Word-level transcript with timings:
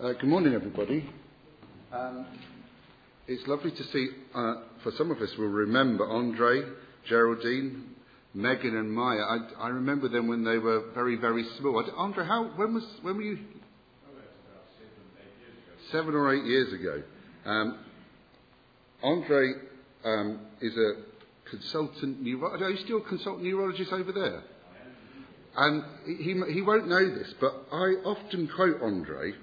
Uh, 0.00 0.12
good 0.12 0.28
morning, 0.28 0.54
everybody. 0.54 1.10
Um, 1.92 2.24
it's 3.26 3.44
lovely 3.48 3.72
to 3.72 3.82
see, 3.82 4.08
uh, 4.32 4.54
for 4.84 4.92
some 4.96 5.10
of 5.10 5.20
us 5.20 5.28
we'll 5.36 5.48
remember 5.48 6.08
Andre, 6.08 6.62
Geraldine, 7.08 7.96
Megan 8.32 8.76
and 8.76 8.92
Maya. 8.92 9.18
I, 9.18 9.38
I 9.58 9.68
remember 9.70 10.08
them 10.08 10.28
when 10.28 10.44
they 10.44 10.58
were 10.58 10.84
very, 10.94 11.16
very 11.16 11.44
small. 11.58 11.84
I, 11.84 11.90
Andre, 12.00 12.24
how, 12.24 12.44
when, 12.54 12.74
was, 12.74 12.84
when 13.02 13.16
were 13.16 13.22
you? 13.22 13.38
Seven 15.90 16.14
or 16.14 16.32
eight 16.32 16.44
years 16.44 16.72
ago. 16.72 17.02
Um, 17.44 17.78
Andre 19.02 19.52
um, 20.04 20.40
is 20.60 20.76
a 20.76 21.50
consultant 21.50 22.22
neurologist. 22.22 22.62
Are 22.62 22.70
you 22.70 22.84
still 22.84 22.98
a 22.98 23.08
consultant 23.08 23.42
neurologist 23.42 23.92
over 23.92 24.12
there? 24.12 24.44
And 25.56 25.82
he, 26.06 26.40
he 26.54 26.62
won't 26.62 26.86
know 26.86 27.16
this, 27.16 27.34
but 27.40 27.52
I 27.72 27.94
often 28.04 28.48
quote 28.54 28.80
Andre, 28.80 29.34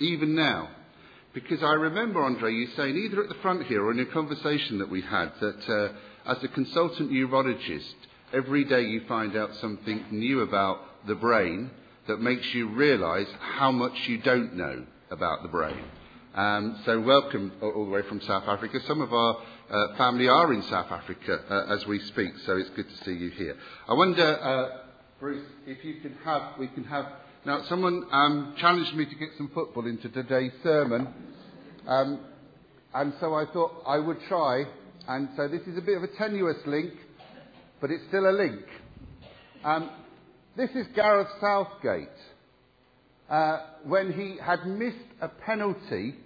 even 0.00 0.34
now, 0.34 0.68
because 1.34 1.62
I 1.62 1.72
remember, 1.72 2.22
Andre, 2.22 2.52
you 2.52 2.68
saying 2.76 2.96
either 2.96 3.22
at 3.22 3.28
the 3.28 3.42
front 3.42 3.66
here 3.66 3.84
or 3.84 3.92
in 3.92 4.00
a 4.00 4.06
conversation 4.06 4.78
that 4.78 4.90
we 4.90 5.02
had 5.02 5.32
that 5.40 5.68
uh, 5.68 6.32
as 6.32 6.42
a 6.42 6.48
consultant 6.48 7.12
neurologist, 7.12 7.94
every 8.32 8.64
day 8.64 8.82
you 8.82 9.02
find 9.06 9.36
out 9.36 9.50
something 9.60 10.04
new 10.10 10.40
about 10.40 11.06
the 11.06 11.14
brain 11.14 11.70
that 12.06 12.20
makes 12.20 12.46
you 12.54 12.68
realise 12.70 13.28
how 13.40 13.70
much 13.70 13.92
you 14.06 14.18
don't 14.18 14.54
know 14.54 14.84
about 15.10 15.42
the 15.42 15.48
brain. 15.48 15.84
Um, 16.34 16.80
so 16.84 17.00
welcome 17.00 17.52
all 17.62 17.84
the 17.84 17.90
way 17.90 18.02
from 18.02 18.20
South 18.20 18.44
Africa. 18.46 18.78
Some 18.86 19.00
of 19.00 19.12
our 19.12 19.38
uh, 19.70 19.96
family 19.96 20.28
are 20.28 20.52
in 20.52 20.62
South 20.64 20.90
Africa 20.90 21.40
uh, 21.50 21.74
as 21.74 21.86
we 21.86 21.98
speak, 22.00 22.32
so 22.46 22.56
it's 22.56 22.70
good 22.70 22.88
to 22.88 23.04
see 23.04 23.12
you 23.12 23.30
here. 23.30 23.56
I 23.88 23.94
wonder, 23.94 24.38
uh, 24.40 24.78
Bruce, 25.20 25.44
if 25.66 25.84
you 25.84 26.00
can 26.00 26.14
have, 26.24 26.58
we 26.58 26.68
can 26.68 26.84
have. 26.84 27.06
Now, 27.48 27.64
someone 27.66 28.04
um, 28.12 28.54
challenged 28.58 28.94
me 28.94 29.06
to 29.06 29.14
get 29.14 29.30
some 29.38 29.50
football 29.54 29.86
into 29.86 30.10
today's 30.10 30.52
sermon, 30.62 31.08
um, 31.86 32.20
and 32.92 33.14
so 33.20 33.32
I 33.32 33.46
thought 33.50 33.84
I 33.86 33.98
would 33.98 34.18
try. 34.28 34.64
And 35.08 35.30
so 35.34 35.48
this 35.48 35.62
is 35.62 35.78
a 35.78 35.80
bit 35.80 35.96
of 35.96 36.02
a 36.02 36.14
tenuous 36.18 36.58
link, 36.66 36.92
but 37.80 37.90
it's 37.90 38.02
still 38.08 38.28
a 38.28 38.36
link. 38.36 38.60
Um, 39.64 39.88
this 40.58 40.68
is 40.74 40.88
Gareth 40.94 41.28
Southgate. 41.40 42.08
Uh, 43.30 43.60
when 43.86 44.12
he 44.12 44.36
had 44.44 44.66
missed 44.66 44.98
a 45.22 45.28
penalty 45.28 46.16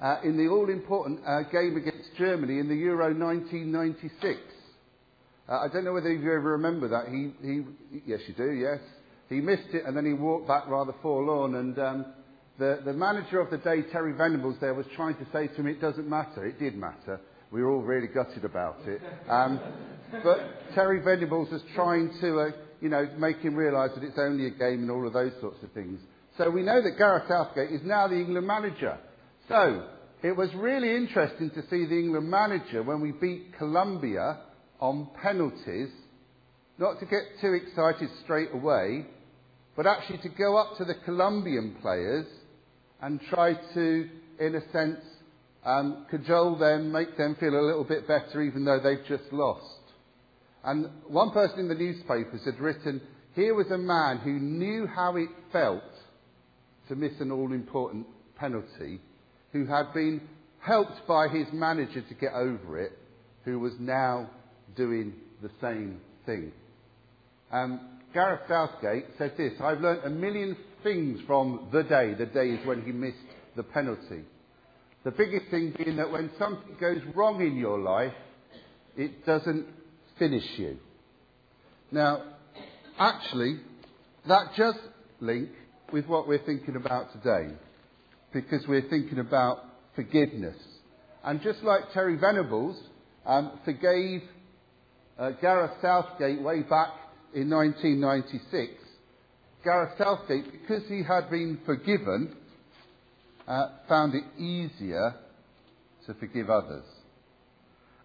uh, 0.00 0.20
in 0.24 0.38
the 0.38 0.48
all 0.48 0.70
important 0.70 1.20
uh, 1.26 1.42
game 1.52 1.76
against 1.76 2.16
Germany 2.16 2.60
in 2.60 2.68
the 2.68 2.76
Euro 2.76 3.12
1996. 3.12 4.40
Uh, 5.46 5.52
I 5.52 5.68
don't 5.70 5.84
know 5.84 5.92
whether 5.92 6.10
you 6.10 6.20
ever 6.20 6.52
remember 6.52 6.88
that. 6.88 7.08
He, 7.08 7.30
he, 7.46 8.00
yes, 8.06 8.20
you 8.26 8.32
do, 8.32 8.52
yes. 8.52 8.80
He 9.28 9.36
missed 9.36 9.68
it 9.72 9.84
and 9.86 9.96
then 9.96 10.06
he 10.06 10.12
walked 10.12 10.48
back 10.48 10.68
rather 10.68 10.94
forlorn. 11.02 11.54
And 11.54 11.78
um, 11.78 12.06
the, 12.58 12.80
the 12.84 12.92
manager 12.92 13.40
of 13.40 13.50
the 13.50 13.58
day, 13.58 13.82
Terry 13.92 14.12
Venables, 14.12 14.56
there 14.60 14.74
was 14.74 14.86
trying 14.96 15.16
to 15.16 15.26
say 15.32 15.48
to 15.48 15.54
him, 15.54 15.66
it 15.66 15.80
doesn't 15.80 16.08
matter. 16.08 16.46
It 16.46 16.58
did 16.58 16.76
matter. 16.76 17.20
We 17.50 17.62
were 17.62 17.70
all 17.70 17.82
really 17.82 18.08
gutted 18.08 18.44
about 18.44 18.78
it. 18.86 19.00
Um, 19.28 19.60
but 20.22 20.38
Terry 20.74 21.02
Venables 21.02 21.50
was 21.50 21.62
trying 21.74 22.10
to, 22.20 22.40
uh, 22.40 22.50
you 22.80 22.88
know, 22.88 23.08
make 23.18 23.38
him 23.38 23.54
realise 23.54 23.92
that 23.94 24.04
it's 24.04 24.18
only 24.18 24.46
a 24.46 24.50
game 24.50 24.82
and 24.82 24.90
all 24.90 25.06
of 25.06 25.12
those 25.12 25.32
sorts 25.40 25.62
of 25.62 25.72
things. 25.72 26.00
So 26.36 26.50
we 26.50 26.62
know 26.62 26.82
that 26.82 26.96
Gareth 26.98 27.24
Southgate 27.28 27.70
is 27.70 27.80
now 27.84 28.06
the 28.06 28.16
England 28.16 28.46
manager. 28.46 28.98
So, 29.48 29.88
it 30.22 30.36
was 30.36 30.48
really 30.54 30.94
interesting 30.94 31.50
to 31.50 31.62
see 31.70 31.86
the 31.86 31.98
England 31.98 32.28
manager 32.28 32.82
when 32.82 33.00
we 33.00 33.12
beat 33.12 33.56
Colombia 33.56 34.40
on 34.80 35.08
penalties, 35.22 35.88
not 36.76 36.98
to 37.00 37.06
get 37.06 37.22
too 37.40 37.52
excited 37.54 38.08
straight 38.24 38.50
away, 38.52 39.06
but 39.78 39.86
actually 39.86 40.18
to 40.18 40.28
go 40.30 40.56
up 40.56 40.76
to 40.76 40.84
the 40.84 40.96
Colombian 41.04 41.76
players 41.80 42.26
and 43.00 43.20
try 43.30 43.54
to, 43.74 44.08
in 44.40 44.56
a 44.56 44.72
sense, 44.72 44.98
um, 45.64 46.04
cajole 46.10 46.58
them, 46.58 46.90
make 46.90 47.16
them 47.16 47.36
feel 47.38 47.54
a 47.54 47.62
little 47.62 47.84
bit 47.84 48.08
better 48.08 48.42
even 48.42 48.64
though 48.64 48.80
they've 48.82 49.06
just 49.06 49.32
lost. 49.32 49.62
And 50.64 50.86
one 51.06 51.30
person 51.30 51.60
in 51.60 51.68
the 51.68 51.76
newspapers 51.76 52.40
had 52.44 52.58
written, 52.58 53.00
here 53.36 53.54
was 53.54 53.70
a 53.70 53.78
man 53.78 54.18
who 54.18 54.32
knew 54.32 54.88
how 54.88 55.14
it 55.14 55.28
felt 55.52 55.84
to 56.88 56.96
miss 56.96 57.12
an 57.20 57.30
all 57.30 57.52
important 57.52 58.04
penalty 58.34 59.00
who 59.52 59.64
had 59.64 59.94
been 59.94 60.20
helped 60.58 61.06
by 61.06 61.28
his 61.28 61.46
manager 61.52 62.02
to 62.02 62.14
get 62.14 62.32
over 62.32 62.80
it, 62.80 62.98
who 63.44 63.60
was 63.60 63.74
now 63.78 64.28
doing 64.76 65.12
the 65.40 65.50
same 65.60 66.00
thing. 66.26 66.50
Um, 67.52 67.97
Gareth 68.18 68.40
Southgate 68.48 69.04
said 69.16 69.34
this 69.36 69.52
I've 69.62 69.80
learnt 69.80 70.04
a 70.04 70.10
million 70.10 70.56
things 70.82 71.20
from 71.24 71.68
the 71.72 71.84
day. 71.84 72.14
The 72.14 72.26
day 72.26 72.48
is 72.48 72.66
when 72.66 72.82
he 72.82 72.90
missed 72.90 73.16
the 73.54 73.62
penalty. 73.62 74.24
The 75.04 75.12
biggest 75.12 75.52
thing 75.52 75.72
being 75.78 75.98
that 75.98 76.10
when 76.10 76.28
something 76.36 76.74
goes 76.80 77.00
wrong 77.14 77.40
in 77.40 77.56
your 77.56 77.78
life, 77.78 78.12
it 78.96 79.24
doesn't 79.24 79.68
finish 80.18 80.42
you. 80.56 80.78
Now, 81.92 82.24
actually, 82.98 83.60
that 84.26 84.48
just 84.56 84.80
link 85.20 85.50
with 85.92 86.06
what 86.06 86.26
we're 86.26 86.44
thinking 86.44 86.74
about 86.74 87.12
today 87.12 87.54
because 88.32 88.66
we're 88.66 88.90
thinking 88.90 89.20
about 89.20 89.58
forgiveness. 89.94 90.56
And 91.22 91.40
just 91.40 91.62
like 91.62 91.92
Terry 91.94 92.18
Venables 92.18 92.82
um, 93.24 93.60
forgave 93.64 94.22
uh, 95.16 95.30
Gareth 95.40 95.70
Southgate 95.80 96.42
way 96.42 96.62
back 96.62 96.90
in 97.34 97.50
1996, 97.50 98.72
Gareth 99.64 99.98
Southgate, 99.98 100.50
because 100.52 100.82
he 100.88 101.02
had 101.02 101.30
been 101.30 101.58
forgiven, 101.66 102.34
uh, 103.46 103.68
found 103.88 104.14
it 104.14 104.24
easier 104.38 105.14
to 106.06 106.14
forgive 106.14 106.48
others. 106.48 106.84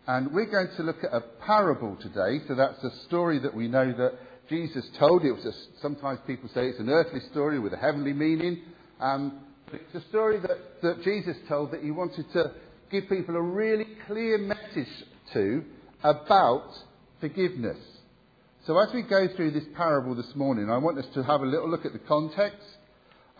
And 0.06 0.34
we're 0.34 0.52
going 0.52 0.70
to 0.76 0.84
look 0.84 1.04
at 1.04 1.14
a 1.14 1.22
parable 1.46 1.98
today. 2.02 2.44
So 2.48 2.56
that's 2.56 2.84
a 2.84 2.92
story 3.08 3.40
that 3.40 3.56
we 3.56 3.68
know 3.68 3.94
that 3.98 4.14
Jesus 4.50 4.86
told. 5.00 5.24
It 5.24 5.32
was 5.32 5.46
a, 5.46 5.54
sometimes 5.82 6.20
people 6.28 6.50
say 6.54 6.68
it's 6.68 6.80
an 6.80 6.90
earthly 6.90 7.22
story 7.32 7.60
with 7.60 7.74
a 7.74 7.78
heavenly 7.78 8.12
meaning. 8.12 8.64
Um, 9.00 9.40
it's 9.72 10.06
a 10.06 10.08
story 10.10 10.40
that, 10.40 10.82
that 10.82 11.04
Jesus 11.04 11.38
told 11.48 11.72
that 11.72 11.82
he 11.82 11.92
wanted 11.92 12.26
to 12.34 12.52
give 12.92 13.08
people 13.08 13.36
a 13.36 13.42
really 13.42 13.88
clear 14.06 14.38
message 14.38 14.92
to 15.34 15.64
about 16.04 16.70
forgiveness. 17.22 17.78
So 18.66 18.78
as 18.78 18.94
we 18.94 19.02
go 19.02 19.28
through 19.36 19.52
this 19.52 19.66
parable 19.76 20.16
this 20.16 20.34
morning, 20.36 20.70
I 20.70 20.78
want 20.78 20.98
us 20.98 21.06
to 21.16 21.24
have 21.24 21.42
a 21.42 21.46
little 21.46 21.70
look 21.70 21.86
at 21.86 21.92
the 21.92 22.00
context. 22.00 22.66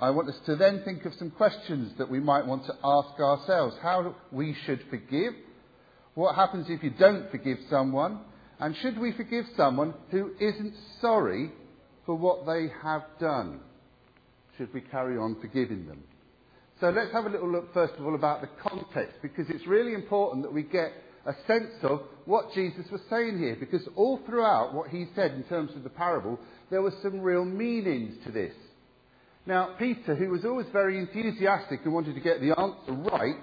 I 0.02 0.10
want 0.10 0.28
us 0.28 0.36
to 0.48 0.58
then 0.58 0.82
think 0.84 1.06
of 1.06 1.14
some 1.14 1.32
questions 1.32 1.94
that 1.98 2.12
we 2.12 2.20
might 2.20 2.46
want 2.46 2.66
to 2.66 2.74
ask 2.84 3.18
ourselves. 3.22 3.78
How 3.82 4.16
we 4.34 4.54
should 4.66 4.82
forgive. 4.90 5.34
What 6.16 6.36
happens 6.36 6.66
if 6.68 6.84
you 6.84 6.90
don't 6.90 7.32
forgive 7.32 7.58
someone? 7.70 8.20
And 8.60 8.76
should 8.82 9.00
we 9.00 9.14
forgive 9.14 9.46
someone 9.56 9.94
who 10.12 10.32
isn't 10.42 10.74
sorry 11.00 11.54
for 12.06 12.16
what 12.16 12.46
they 12.46 12.68
have 12.84 13.04
done? 13.18 13.62
Should 14.58 14.74
we 14.74 14.82
carry 14.82 15.18
on 15.18 15.40
forgiving 15.40 15.88
them? 15.88 16.04
So 16.82 16.90
let's 16.90 17.14
have 17.14 17.28
a 17.28 17.30
little 17.30 17.50
look, 17.50 17.74
first 17.74 17.94
of 17.98 18.06
all, 18.06 18.16
about 18.16 18.42
the 18.42 18.50
context, 18.62 19.20
because 19.22 19.46
it's 19.48 19.66
really 19.68 19.94
important 19.94 20.44
that 20.44 20.52
we 20.52 20.64
get 20.64 20.92
a 21.26 21.34
sense 21.48 21.74
of 21.84 22.02
what 22.26 22.54
Jesus 22.54 22.86
was 22.92 23.02
saying 23.10 23.38
here, 23.38 23.56
because 23.60 23.88
all 23.96 24.20
throughout 24.26 24.74
what 24.74 24.90
he 24.90 25.06
said 25.16 25.32
in 25.32 25.44
terms 25.44 25.72
of 25.76 25.84
the 25.84 25.90
parable, 25.90 26.40
there 26.70 26.82
were 26.82 26.94
some 27.02 27.22
real 27.22 27.46
meanings 27.46 28.16
to 28.26 28.32
this. 28.32 28.54
Now, 29.46 29.76
Peter, 29.78 30.16
who 30.16 30.30
was 30.30 30.46
always 30.46 30.68
very 30.72 30.98
enthusiastic 30.98 31.82
and 31.84 31.94
wanted 31.94 32.16
to 32.16 32.22
get 32.22 32.40
the 32.40 32.58
answer 32.58 32.94
right, 33.12 33.36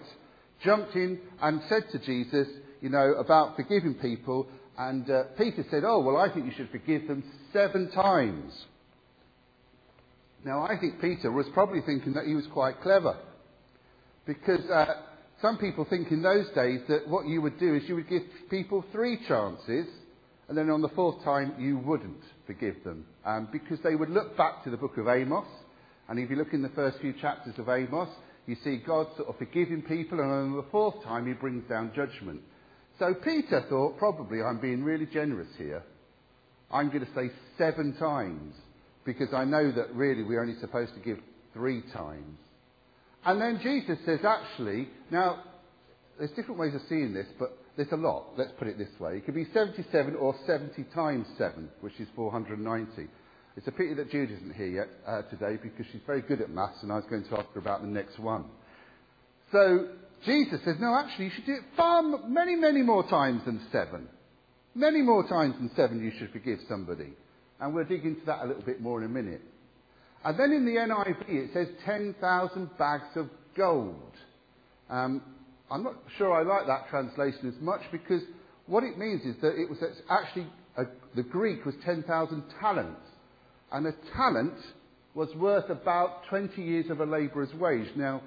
jumped 0.65 0.95
in 0.95 1.21
and 1.43 1.61
said 1.69 1.85
to 1.93 1.99
Jesus, 1.99 2.49
you 2.81 2.89
know, 2.89 3.15
about 3.15 3.57
forgiving 3.57 3.95
people, 3.95 4.47
and 4.79 5.11
uh, 5.11 5.25
Peter 5.37 5.65
said, 5.71 5.85
Oh, 5.85 6.01
well, 6.01 6.17
I 6.17 6.33
think 6.33 6.47
you 6.47 6.53
should 6.57 6.71
forgive 6.71 7.07
them 7.07 7.23
seven 7.53 7.91
times. 7.91 8.53
Now, 10.45 10.63
I 10.65 10.79
think 10.79 11.03
Peter 11.03 11.31
was 11.31 11.47
probably 11.53 11.83
thinking 11.83 12.15
that 12.15 12.25
he 12.25 12.35
was 12.35 12.47
quite 12.53 12.81
clever. 12.81 13.19
Because 14.27 14.65
uh, 14.71 14.87
some 15.43 15.59
people 15.59 15.87
think 15.89 16.11
in 16.11 16.23
those 16.23 16.47
days 16.55 16.81
that 16.89 17.09
what 17.09 17.27
you 17.27 17.41
would 17.41 17.59
do 17.59 17.75
is 17.75 17.83
you 17.89 17.95
would 17.95 18.09
give 18.09 18.23
people 18.51 18.85
three 18.93 19.19
chances, 19.27 19.87
and 20.49 20.59
then 20.59 20.69
on 20.71 20.83
the 20.83 20.89
fourth 20.91 21.23
time 21.25 21.55
you 21.59 21.79
wouldn't 21.79 22.23
forgive 22.47 22.83
them. 22.85 23.07
Um, 23.25 23.49
because 23.53 23.79
they 23.83 23.95
would 23.95 24.11
look 24.11 24.37
back 24.37 24.65
to 24.65 24.71
the 24.71 24.77
book 24.77 24.99
of 24.99 25.09
Amos, 25.09 25.47
and 26.09 26.19
if 26.19 26.29
you 26.29 26.37
look 26.37 26.53
in 26.53 26.63
the 26.63 26.69
first 26.71 26.99
few 27.01 27.15
chapters 27.21 27.55
of 27.59 27.69
Amos, 27.69 28.09
you 28.47 28.57
see 28.65 28.83
God 28.85 29.07
sort 29.17 29.29
of 29.29 29.39
forgiving 29.39 29.83
people, 29.83 30.21
and 30.21 30.31
on 30.31 30.57
the 30.57 30.65
fourth 30.71 31.03
time 31.05 31.27
he 31.27 31.35
brings 31.35 31.69
down 31.69 31.93
judgment. 31.95 32.41
So 32.99 33.15
Peter 33.15 33.65
thought, 33.69 33.97
probably 33.97 34.43
I'm 34.43 34.61
being 34.61 34.83
really 34.83 35.07
generous 35.07 35.49
here. 35.57 35.83
I'm 36.71 36.89
going 36.89 37.07
to 37.07 37.15
say 37.15 37.31
seven 37.57 37.97
times, 37.99 38.55
because 39.05 39.33
I 39.33 39.45
know 39.45 39.73
that 39.73 39.95
really 39.95 40.23
we're 40.23 40.43
only 40.43 40.59
supposed 40.61 40.95
to 40.95 41.01
give 41.01 41.19
three 41.55 41.83
times. 41.93 42.39
And 43.25 43.41
then 43.41 43.61
Jesus 43.63 43.99
says, 44.07 44.21
actually, 44.25 44.89
now, 45.11 45.43
there's 46.19 46.31
different 46.31 46.59
ways 46.59 46.75
of 46.75 46.81
seeing 46.89 47.13
this, 47.13 47.27
but 47.39 47.57
there's 47.77 47.93
a 47.93 47.97
lot. 47.97 48.27
Let's 48.37 48.53
put 48.59 48.69
it 48.69 48.79
this 48.79 48.89
way. 48.99 49.17
It 49.17 49.27
could 49.27 49.35
be 49.35 49.47
77 49.53 50.15
or 50.17 50.35
70 50.47 50.85
times 50.95 51.27
7, 51.39 51.69
which 51.81 51.99
is 51.99 52.09
490. 52.17 53.09
It's 53.57 53.67
a 53.67 53.73
pity 53.73 53.95
that 53.95 54.11
Jude 54.11 54.31
isn't 54.31 54.55
here 54.55 54.67
yet 54.67 54.89
uh, 55.07 55.23
today 55.23 55.59
because 55.63 55.87
she's 55.93 56.01
very 56.07 56.23
good 56.23 56.41
at 56.41 56.51
maths 56.51 56.83
and 56.83 56.93
I 56.93 56.97
was 56.97 57.05
going 57.11 57.25
to 57.25 57.39
ask 57.39 57.49
her 57.53 57.61
about 57.61 57.83
the 57.83 57.89
next 57.89 58.19
one. 58.19 58.45
So 59.53 59.89
Jesus 60.25 60.61
says, 60.65 60.77
no, 60.79 60.95
actually, 60.95 61.27
you 61.27 61.31
should 61.35 61.47
do 61.47 61.55
it 61.55 61.65
far, 61.77 62.03
many, 62.27 62.55
many 62.55 62.83
more 62.83 63.09
times 63.09 63.43
than 63.45 63.61
seven. 63.73 64.09
Many 64.75 65.03
more 65.03 65.29
times 65.29 65.57
than 65.57 65.71
seven 65.77 66.03
you 66.03 66.13
should 66.19 66.31
forgive 66.31 66.59
somebody. 66.69 67.13
And 67.61 67.75
we'll 67.75 67.85
dig 67.85 68.05
into 68.05 68.25
that 68.27 68.45
a 68.45 68.47
little 68.47 68.63
bit 68.63 68.81
more 68.81 69.01
in 69.01 69.07
a 69.07 69.13
minute. 69.13 69.43
And 70.25 70.39
then 70.39 70.53
in 70.53 70.67
the 70.67 70.73
NIV 70.73 71.29
it 71.29 71.51
says 71.55 71.69
10,000 71.85 72.79
bags 72.79 73.17
of 73.17 73.29
gold. 73.57 74.13
Um, 74.89 75.23
I'm 75.71 75.85
not 75.85 75.95
sure 76.19 76.33
I 76.33 76.43
like 76.43 76.67
that 76.67 76.89
translation 76.91 77.49
as 77.49 77.55
much 77.63 77.81
because 77.93 78.23
what 78.67 78.83
it 78.85 78.99
means 78.99 79.23
is 79.25 79.37
that 79.41 79.61
it 79.61 79.69
was 79.69 79.79
actually, 80.11 80.47
a, 80.77 80.85
the 81.17 81.23
Greek 81.23 81.65
was 81.65 81.75
10,000 81.85 82.43
talents. 82.61 83.01
And 83.73 83.87
a 83.87 83.95
talent 84.15 84.55
was 85.15 85.35
worth 85.37 85.71
about 85.71 86.25
20 86.29 86.61
years 86.63 86.91
of 86.91 87.01
a 87.01 87.05
labourer's 87.05 87.55
wage. 87.55 87.89
Now, 87.97 88.21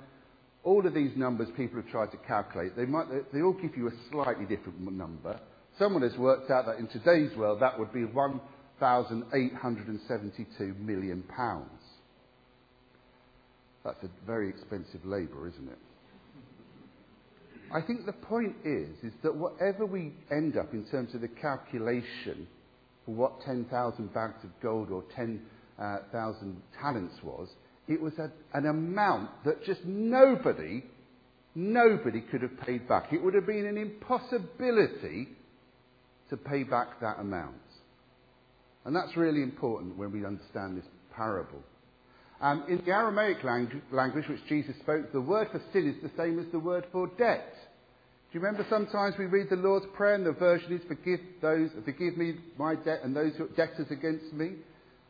all 0.63 0.87
of 0.87 0.93
these 0.93 1.11
numbers 1.17 1.49
people 1.57 1.81
have 1.81 1.91
tried 1.91 2.11
to 2.11 2.17
calculate, 2.27 2.77
they, 2.77 2.85
might, 2.85 3.07
they 3.33 3.41
all 3.41 3.53
give 3.53 3.75
you 3.75 3.87
a 3.87 3.91
slightly 4.11 4.45
different 4.45 4.79
number. 4.79 5.39
Someone 5.77 6.03
has 6.03 6.15
worked 6.17 6.49
out 6.51 6.65
that 6.67 6.77
in 6.77 6.87
today's 6.87 7.35
world 7.35 7.59
that 7.61 7.77
would 7.77 7.91
be 7.91 8.05
1,872 8.05 10.75
million 10.79 11.23
pounds. 11.35 11.82
That's 13.83 14.03
a 14.03 14.09
very 14.25 14.49
expensive 14.49 15.05
labour, 15.05 15.47
isn't 15.47 15.69
it? 15.69 15.77
I 17.73 17.81
think 17.81 18.05
the 18.05 18.13
point 18.13 18.55
is, 18.63 18.89
is 19.03 19.13
that 19.23 19.35
whatever 19.35 19.85
we 19.85 20.13
end 20.31 20.57
up 20.57 20.73
in 20.73 20.85
terms 20.91 21.15
of 21.15 21.21
the 21.21 21.27
calculation 21.27 22.47
for 23.05 23.15
what 23.15 23.41
10,000 23.41 24.13
bags 24.13 24.43
of 24.43 24.49
gold 24.61 24.91
or 24.91 25.03
10,000 25.15 25.41
uh, 25.79 26.79
talents 26.81 27.15
was, 27.23 27.49
it 27.87 27.99
was 27.99 28.13
a, 28.19 28.31
an 28.55 28.67
amount 28.67 29.31
that 29.43 29.63
just 29.65 29.83
nobody, 29.85 30.83
nobody 31.55 32.21
could 32.21 32.43
have 32.43 32.57
paid 32.61 32.87
back. 32.87 33.11
It 33.11 33.23
would 33.23 33.33
have 33.33 33.47
been 33.47 33.65
an 33.65 33.77
impossibility 33.77 35.29
to 36.29 36.37
pay 36.37 36.63
back 36.63 37.01
that 37.01 37.19
amount. 37.19 37.55
And 38.85 38.95
that's 38.95 39.17
really 39.17 39.41
important 39.41 39.97
when 39.97 40.11
we 40.11 40.25
understand 40.25 40.77
this 40.77 40.85
parable. 41.15 41.63
Um, 42.43 42.65
in 42.67 42.83
the 42.85 42.91
Aramaic 42.91 43.37
language 43.41 44.27
which 44.27 44.45
Jesus 44.49 44.75
spoke, 44.81 45.13
the 45.13 45.21
word 45.21 45.47
for 45.49 45.61
sin 45.71 45.87
is 45.87 46.03
the 46.03 46.11
same 46.21 46.37
as 46.39 46.45
the 46.51 46.59
word 46.59 46.85
for 46.91 47.07
debt. 47.17 47.53
Do 47.55 48.37
you 48.37 48.41
remember 48.41 48.67
sometimes 48.69 49.15
we 49.17 49.27
read 49.27 49.47
the 49.49 49.55
Lord's 49.55 49.85
Prayer 49.95 50.15
and 50.15 50.25
the 50.25 50.33
version 50.33 50.73
is 50.73 50.81
forgive 50.85 51.21
those, 51.41 51.69
forgive 51.85 52.17
me 52.17 52.33
my 52.59 52.75
debt 52.75 52.99
and 53.01 53.15
those 53.15 53.31
who 53.37 53.45
are 53.45 53.55
debtors 53.55 53.87
against 53.91 54.33
me? 54.33 54.55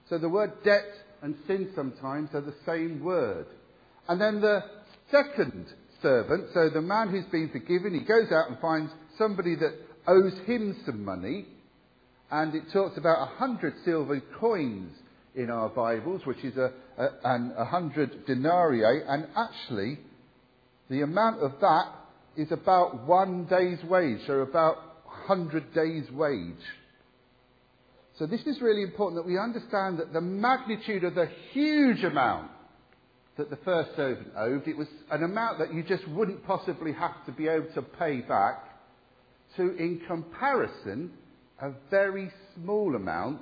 So 0.10 0.20
the 0.20 0.30
word 0.30 0.52
debt 0.64 0.86
and 1.24 1.34
sin 1.48 1.72
sometimes 1.76 2.30
are 2.36 2.42
the 2.42 2.54
same 2.68 3.04
word. 3.04 3.48
And 4.08 4.22
then 4.22 4.40
the 4.40 4.60
second 5.10 5.66
servant, 6.04 6.50
so 6.54 6.70
the 6.70 6.82
man 6.82 7.10
who's 7.10 7.26
been 7.32 7.50
forgiven, 7.52 7.96
he 7.96 8.06
goes 8.06 8.32
out 8.32 8.52
and 8.52 8.60
finds 8.60 8.92
somebody 9.18 9.56
that 9.56 9.74
owes 10.06 10.38
him 10.46 10.78
some 10.86 11.04
money. 11.04 11.48
And 12.30 12.54
it 12.54 12.72
talks 12.72 12.96
about 12.96 13.24
a 13.24 13.38
hundred 13.38 13.74
silver 13.84 14.22
coins 14.40 14.94
in 15.34 15.50
our 15.50 15.70
Bibles, 15.70 16.22
which 16.26 16.44
is 16.44 16.58
a, 16.58 16.72
a, 16.98 17.08
a 17.58 17.66
hundred 17.66 18.26
denarii. 18.26 19.02
And 19.08 19.28
actually, 19.36 20.00
the 20.90 21.02
amount 21.02 21.42
of 21.42 21.54
that 21.62 21.86
is 22.36 22.52
about 22.52 23.08
one 23.08 23.46
day's 23.46 23.84
wage, 23.84 24.20
so 24.26 24.40
about 24.40 24.78
100 25.28 25.74
days' 25.74 26.10
wage. 26.12 26.56
So 28.18 28.26
this 28.26 28.42
is 28.42 28.62
really 28.62 28.84
important 28.84 29.24
that 29.24 29.28
we 29.28 29.40
understand 29.40 30.00
that 30.00 30.14
the 30.14 30.22
magnitude 30.22 31.04
of 31.04 31.16
the 31.16 31.30
huge 31.52 32.04
amount 32.04 32.52
that 33.38 33.50
the 33.50 33.58
first 33.58 33.96
servant 33.96 34.28
owed, 34.38 34.68
it 34.68 34.78
was 34.78 34.88
an 35.10 35.24
amount 35.24 35.58
that 35.58 35.74
you 35.74 35.82
just 35.84 36.08
wouldn't 36.10 36.46
possibly 36.46 36.94
have 36.94 37.26
to 37.26 37.32
be 37.32 37.48
able 37.48 37.68
to 37.74 37.82
pay 37.82 38.22
back, 38.22 38.64
to, 39.58 39.76
in 39.78 40.02
comparison, 40.08 41.12
a 41.60 41.72
very 41.90 42.32
small 42.56 42.96
amount 42.96 43.42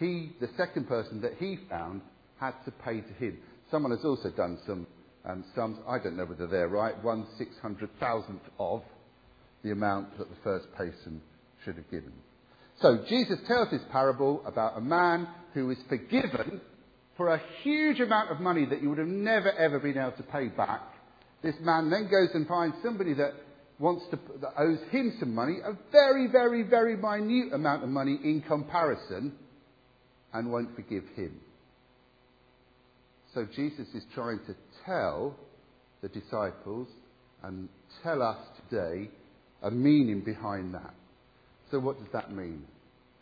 he, 0.00 0.32
the 0.40 0.48
second 0.56 0.88
person 0.88 1.20
that 1.20 1.34
he 1.38 1.58
found, 1.68 2.00
had 2.40 2.54
to 2.64 2.70
pay 2.70 3.00
to 3.00 3.12
him. 3.14 3.38
Someone 3.70 3.92
has 3.92 4.04
also 4.04 4.30
done 4.30 4.58
some 4.66 4.86
um, 5.24 5.44
sums, 5.54 5.76
I 5.86 5.98
don't 5.98 6.16
know 6.16 6.24
whether 6.24 6.46
they're 6.46 6.68
right, 6.68 7.00
one 7.04 7.26
six 7.36 7.50
hundred 7.60 7.90
thousandth 8.00 8.42
of 8.58 8.82
the 9.62 9.70
amount 9.70 10.16
that 10.18 10.30
the 10.30 10.36
first 10.42 10.72
person 10.72 11.20
should 11.64 11.76
have 11.76 11.90
given. 11.90 12.12
So 12.80 13.04
Jesus 13.08 13.38
tells 13.46 13.70
this 13.70 13.82
parable 13.92 14.42
about 14.46 14.78
a 14.78 14.80
man 14.80 15.28
who 15.52 15.70
is 15.70 15.76
forgiven 15.88 16.62
for 17.18 17.34
a 17.34 17.42
huge 17.62 18.00
amount 18.00 18.30
of 18.30 18.40
money 18.40 18.64
that 18.64 18.80
you 18.80 18.88
would 18.88 18.98
have 18.98 19.06
never 19.06 19.52
ever 19.52 19.78
been 19.78 19.98
able 19.98 20.12
to 20.12 20.22
pay 20.22 20.48
back. 20.48 20.80
This 21.42 21.54
man 21.60 21.90
then 21.90 22.04
goes 22.04 22.30
and 22.34 22.48
finds 22.48 22.76
somebody 22.82 23.12
that 23.14 23.32
wants 23.78 24.04
to, 24.10 24.18
that 24.40 24.54
owes 24.58 24.78
him 24.90 25.14
some 25.20 25.34
money, 25.34 25.58
a 25.64 25.76
very, 25.92 26.26
very, 26.28 26.62
very 26.62 26.96
minute 26.96 27.52
amount 27.52 27.82
of 27.82 27.90
money 27.90 28.18
in 28.24 28.42
comparison, 28.46 29.32
and 30.32 30.50
won't 30.50 30.74
forgive 30.74 31.04
him. 31.16 31.40
So 33.34 33.46
Jesus 33.54 33.86
is 33.94 34.02
trying 34.14 34.40
to 34.46 34.54
tell 34.84 35.36
the 36.02 36.08
disciples 36.08 36.88
and 37.42 37.68
tell 38.02 38.22
us 38.22 38.38
today 38.68 39.10
a 39.62 39.70
meaning 39.70 40.22
behind 40.24 40.74
that. 40.74 40.94
So, 41.70 41.78
what 41.78 41.98
does 41.98 42.08
that 42.12 42.32
mean? 42.32 42.64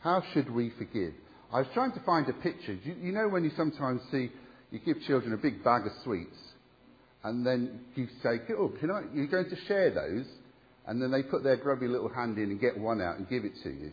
How 0.01 0.23
should 0.33 0.51
we 0.51 0.73
forgive? 0.79 1.13
I 1.53 1.59
was 1.59 1.67
trying 1.75 1.93
to 1.93 2.01
find 2.01 2.29
a 2.29 2.33
picture. 2.33 2.75
You, 2.85 2.95
you 3.01 3.13
know, 3.13 3.29
when 3.29 3.45
you 3.45 3.51
sometimes 3.57 4.01
see, 4.11 4.31
you 4.71 4.79
give 4.79 5.01
children 5.07 5.33
a 5.33 5.37
big 5.37 5.65
bag 5.65 5.87
of 5.87 5.93
sweets, 6.05 6.37
and 7.25 7.45
then 7.45 7.81
you 7.95 8.07
say, 8.23 8.41
Oh, 8.59 8.73
can 8.81 8.91
I, 8.91 9.03
you're 9.15 9.27
going 9.27 9.51
to 9.51 9.57
share 9.67 9.91
those? 9.91 10.27
And 10.87 11.03
then 11.03 11.11
they 11.11 11.23
put 11.23 11.43
their 11.43 11.57
grubby 11.57 11.87
little 11.87 12.09
hand 12.09 12.39
in 12.39 12.45
and 12.45 12.61
get 12.61 12.79
one 12.79 13.03
out 13.03 13.19
and 13.19 13.29
give 13.29 13.45
it 13.45 13.53
to 13.63 13.69
you. 13.69 13.93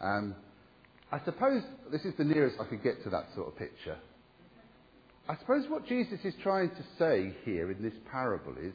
Um, 0.00 0.34
I 1.12 1.20
suppose 1.26 1.62
this 1.90 2.02
is 2.02 2.14
the 2.16 2.24
nearest 2.24 2.56
I 2.58 2.64
could 2.64 2.82
get 2.82 3.02
to 3.04 3.10
that 3.10 3.26
sort 3.34 3.48
of 3.48 3.58
picture. 3.58 3.98
I 5.28 5.36
suppose 5.36 5.66
what 5.68 5.86
Jesus 5.86 6.18
is 6.24 6.34
trying 6.42 6.70
to 6.70 6.84
say 6.98 7.34
here 7.44 7.70
in 7.70 7.82
this 7.82 7.92
parable 8.10 8.54
is 8.60 8.72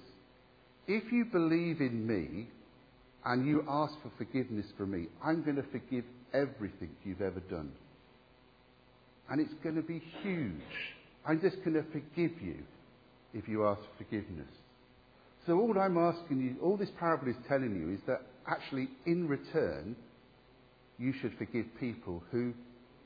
if 0.88 1.12
you 1.12 1.26
believe 1.26 1.82
in 1.82 2.08
me 2.08 2.48
and 3.26 3.46
you 3.46 3.66
ask 3.68 3.94
for 4.02 4.12
forgiveness 4.18 4.68
from 4.78 4.92
me, 4.92 5.08
I'm 5.24 5.44
going 5.44 5.58
to 5.58 5.66
forgive 5.72 6.06
everything 6.34 6.92
you've 7.04 7.22
ever 7.22 7.42
done. 7.42 7.72
And 9.30 9.42
it's 9.42 9.54
going 9.64 9.76
to 9.76 9.82
be 9.82 10.02
huge. 10.22 10.62
I'm 11.26 11.42
just 11.42 11.58
going 11.66 11.74
to 11.74 11.84
forgive 11.92 12.40
you 12.42 12.64
if 13.34 13.48
you 13.48 13.68
ask 13.68 13.82
for 13.82 14.04
forgiveness. 14.06 14.48
So 15.46 15.60
all 15.60 15.78
I'm 15.78 15.98
asking 15.98 16.42
you, 16.42 16.56
all 16.62 16.78
this 16.78 16.92
parable 17.00 17.30
is 17.30 17.36
telling 17.48 17.76
you 17.76 17.94
is 17.94 18.00
that 18.08 18.22
actually 18.48 18.90
in 19.06 19.28
return, 19.28 19.96
you 20.98 21.14
should 21.22 21.38
forgive 21.38 21.66
people 21.80 22.24
who, 22.32 22.54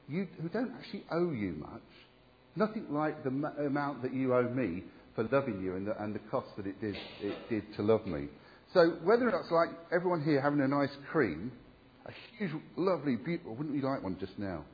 you, 0.08 0.28
who 0.42 0.50
don't 0.50 0.72
actually 0.78 1.04
owe 1.12 1.32
you 1.32 1.54
much 1.54 1.82
Nothing 2.56 2.88
like 2.90 3.24
the 3.24 3.30
m- 3.30 3.46
amount 3.66 4.02
that 4.02 4.14
you 4.14 4.34
owe 4.34 4.50
me 4.50 4.84
for 5.16 5.24
loving 5.32 5.62
you 5.62 5.76
and 5.76 5.88
the, 5.88 6.04
and 6.04 6.14
the 6.14 6.20
cost 6.30 6.48
that 6.58 6.68
it 6.68 6.80
did, 6.82 6.96
it 7.22 7.50
did 7.50 7.64
to 7.76 7.82
love 7.82 8.06
me. 8.06 8.28
So 8.74 8.98
whether 9.04 9.28
or 9.28 9.32
not 9.32 9.42
it's 9.42 9.52
like 9.52 9.70
everyone 9.92 10.24
here 10.24 10.42
having 10.42 10.62
an 10.62 10.74
ice 10.74 10.96
cream, 11.12 11.52
a 12.06 12.12
huge, 12.38 12.52
lovely, 12.76 13.16
beautiful, 13.16 13.56
wouldn't 13.56 13.76
we 13.76 13.82
like 13.82 14.04
one 14.04 14.18
just 14.20 14.38
now? 14.38 14.66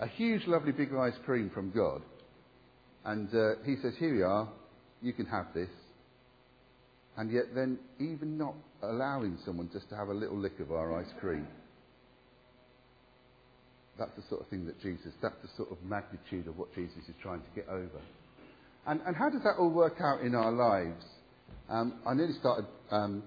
A 0.00 0.06
huge, 0.06 0.46
lovely, 0.46 0.72
big 0.72 0.90
ice 0.94 1.14
cream 1.24 1.50
from 1.52 1.70
God. 1.70 2.02
And 3.04 3.28
uh, 3.34 3.62
he 3.64 3.76
says, 3.82 3.94
here 3.98 4.14
we 4.14 4.22
are, 4.22 4.48
you 5.02 5.12
can 5.12 5.26
have 5.26 5.46
this. 5.54 5.68
And 7.16 7.30
yet 7.30 7.54
then 7.54 7.78
even 7.98 8.38
not 8.38 8.54
allowing 8.82 9.38
someone 9.44 9.68
just 9.72 9.88
to 9.90 9.96
have 9.96 10.08
a 10.08 10.14
little 10.14 10.38
lick 10.38 10.58
of 10.58 10.72
our 10.72 10.98
ice 10.98 11.10
cream. 11.20 11.46
That's 14.00 14.16
the 14.16 14.22
sort 14.30 14.40
of 14.40 14.48
thing 14.48 14.64
that 14.64 14.80
Jesus, 14.80 15.12
that's 15.20 15.36
the 15.42 15.48
sort 15.58 15.70
of 15.70 15.76
magnitude 15.84 16.48
of 16.48 16.56
what 16.56 16.74
Jesus 16.74 16.96
is 17.06 17.14
trying 17.22 17.40
to 17.40 17.50
get 17.54 17.68
over. 17.68 18.00
And, 18.86 19.02
and 19.06 19.14
how 19.14 19.28
does 19.28 19.42
that 19.42 19.56
all 19.58 19.68
work 19.68 20.00
out 20.00 20.22
in 20.22 20.34
our 20.34 20.50
lives? 20.50 21.04
Um, 21.68 22.00
I 22.06 22.14
nearly 22.14 22.32
started 22.40 22.64
um, 22.90 23.22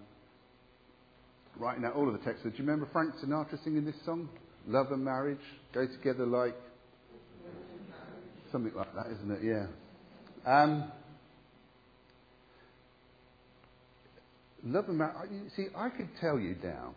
writing 1.59 1.85
out 1.85 1.93
all 1.93 2.07
of 2.07 2.13
the 2.13 2.25
texts. 2.25 2.43
Do 2.43 2.49
you 2.49 2.65
remember 2.65 2.89
Frank 2.91 3.13
Sinatra 3.23 3.63
singing 3.63 3.85
this 3.85 3.95
song? 4.03 4.29
Love 4.67 4.91
and 4.91 5.05
marriage 5.05 5.37
go 5.75 5.85
together 5.85 6.25
like 6.25 6.55
something 8.51 8.73
like 8.75 8.93
that, 8.95 9.05
isn't 9.13 9.31
it? 9.31 9.43
Yeah. 9.43 9.67
Um, 10.51 10.91
love 14.63 14.85
and 14.89 14.97
marriage. 14.97 15.29
See, 15.55 15.67
I 15.77 15.89
could 15.89 16.09
tell 16.19 16.39
you 16.39 16.55
now 16.63 16.95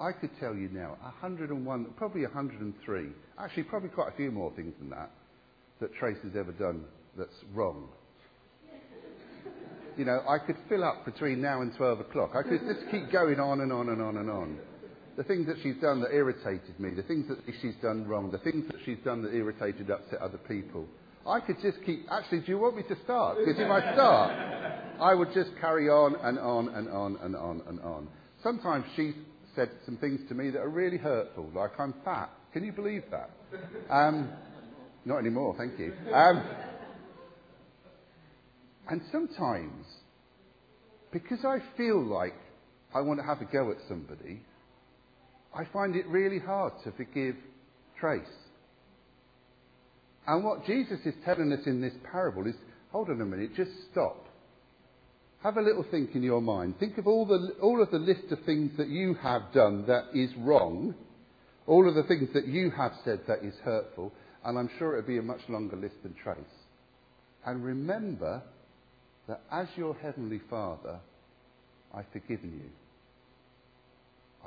I 0.00 0.12
could 0.12 0.30
tell 0.40 0.54
you 0.54 0.68
now 0.72 0.96
101, 1.00 1.86
probably 1.96 2.22
103, 2.22 3.06
actually 3.38 3.62
probably 3.64 3.90
quite 3.90 4.12
a 4.12 4.16
few 4.16 4.30
more 4.30 4.52
things 4.56 4.74
than 4.78 4.90
that, 4.90 5.10
that 5.80 5.94
Trace 5.94 6.18
has 6.24 6.32
ever 6.36 6.52
done 6.52 6.84
that's 7.16 7.44
wrong. 7.52 7.88
You 9.96 10.04
know, 10.04 10.22
I 10.28 10.44
could 10.44 10.56
fill 10.68 10.82
up 10.82 11.04
between 11.04 11.40
now 11.40 11.62
and 11.62 11.72
12 11.76 12.00
o'clock. 12.00 12.32
I 12.34 12.42
could 12.42 12.58
just 12.66 12.90
keep 12.90 13.12
going 13.12 13.38
on 13.38 13.60
and 13.60 13.72
on 13.72 13.90
and 13.90 14.02
on 14.02 14.16
and 14.16 14.28
on. 14.28 14.58
the 15.16 15.22
things 15.22 15.46
that 15.46 15.56
she's 15.62 15.76
done 15.80 16.00
that 16.00 16.12
irritated 16.12 16.78
me, 16.78 16.90
the 16.90 17.02
things 17.02 17.28
that 17.28 17.38
she's 17.62 17.76
done 17.80 18.06
wrong, 18.06 18.30
the 18.30 18.38
things 18.38 18.66
that 18.72 18.80
she's 18.84 18.98
done 19.04 19.22
that 19.22 19.32
irritated, 19.32 19.90
upset 19.90 20.20
other 20.20 20.38
people. 20.48 20.86
I 21.26 21.40
could 21.40 21.56
just 21.62 21.78
keep. 21.86 22.06
Actually, 22.10 22.40
do 22.40 22.46
you 22.48 22.58
want 22.58 22.76
me 22.76 22.82
to 22.88 22.96
start? 23.04 23.38
Because 23.38 23.58
if 23.58 23.70
I 23.70 23.94
start, 23.94 24.32
I 25.00 25.14
would 25.14 25.32
just 25.32 25.50
carry 25.60 25.88
on 25.88 26.16
and 26.16 26.38
on 26.38 26.68
and 26.70 26.88
on 26.88 27.16
and 27.22 27.36
on 27.36 27.62
and 27.68 27.80
on. 27.80 28.08
Sometimes 28.42 28.84
she 28.96 29.14
said 29.56 29.70
some 29.84 29.96
things 29.96 30.20
to 30.28 30.34
me 30.34 30.50
that 30.50 30.60
are 30.60 30.68
really 30.68 30.98
hurtful, 30.98 31.50
like 31.54 31.72
I'm 31.78 31.94
fat. 32.04 32.30
Can 32.52 32.64
you 32.64 32.72
believe 32.72 33.02
that? 33.10 33.30
Um, 33.90 34.30
not 35.04 35.18
anymore, 35.18 35.54
thank 35.58 35.78
you. 35.78 35.92
Um, 36.12 36.42
and 38.88 39.02
sometimes, 39.12 39.84
because 41.12 41.44
I 41.44 41.58
feel 41.76 42.02
like 42.02 42.34
I 42.94 43.00
want 43.00 43.20
to 43.20 43.26
have 43.26 43.40
a 43.40 43.44
go 43.44 43.70
at 43.70 43.76
somebody, 43.88 44.40
I 45.54 45.64
find 45.72 45.94
it 45.94 46.06
really 46.08 46.38
hard 46.38 46.72
to 46.84 46.92
forgive 46.92 47.36
Trace. 48.00 48.22
And 50.26 50.42
what 50.42 50.64
Jesus 50.66 50.98
is 51.04 51.14
telling 51.24 51.52
us 51.52 51.60
in 51.66 51.80
this 51.80 51.92
parable 52.10 52.46
is 52.46 52.54
hold 52.90 53.10
on 53.10 53.20
a 53.20 53.24
minute, 53.24 53.54
just 53.56 53.70
stop. 53.92 54.23
Have 55.44 55.58
a 55.58 55.62
little 55.62 55.84
think 55.90 56.14
in 56.14 56.22
your 56.22 56.40
mind. 56.40 56.76
Think 56.80 56.96
of 56.96 57.06
all, 57.06 57.26
the, 57.26 57.54
all 57.60 57.82
of 57.82 57.90
the 57.90 57.98
list 57.98 58.32
of 58.32 58.38
things 58.46 58.72
that 58.78 58.88
you 58.88 59.12
have 59.22 59.42
done 59.52 59.84
that 59.86 60.04
is 60.14 60.30
wrong, 60.38 60.94
all 61.66 61.86
of 61.86 61.94
the 61.94 62.02
things 62.04 62.30
that 62.32 62.48
you 62.48 62.70
have 62.70 62.92
said 63.04 63.20
that 63.28 63.44
is 63.44 63.52
hurtful, 63.62 64.10
and 64.42 64.58
I'm 64.58 64.70
sure 64.78 64.96
it'll 64.96 65.06
be 65.06 65.18
a 65.18 65.22
much 65.22 65.42
longer 65.50 65.76
list 65.76 65.96
than 66.02 66.14
Trace. 66.14 66.38
And 67.44 67.62
remember 67.62 68.42
that 69.28 69.42
as 69.52 69.68
your 69.76 69.94
Heavenly 69.96 70.40
Father, 70.48 70.98
I've 71.94 72.08
forgiven 72.10 72.62
you. 72.64 72.70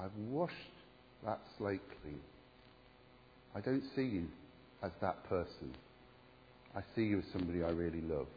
I've 0.03 0.15
washed 0.31 0.55
that 1.23 1.41
slate 1.59 1.81
clean. 2.01 2.19
I 3.53 3.61
don't 3.61 3.83
see 3.95 4.01
you 4.01 4.27
as 4.81 4.91
that 5.01 5.29
person. 5.29 5.75
I 6.75 6.81
see 6.95 7.03
you 7.03 7.19
as 7.19 7.25
somebody 7.31 7.63
I 7.63 7.69
really 7.69 8.01
love. 8.01 8.27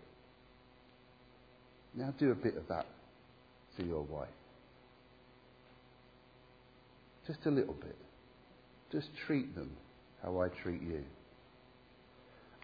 Now 1.95 2.15
do 2.19 2.31
a 2.31 2.35
bit 2.35 2.57
of 2.57 2.69
that 2.69 2.87
to 3.77 3.85
your 3.85 4.03
wife. 4.03 4.29
Just 7.27 7.41
a 7.47 7.51
little 7.51 7.75
bit. 7.75 7.97
Just 8.93 9.09
treat 9.27 9.55
them 9.55 9.71
how 10.23 10.41
I 10.41 10.49
treat 10.63 10.83
you. 10.83 11.03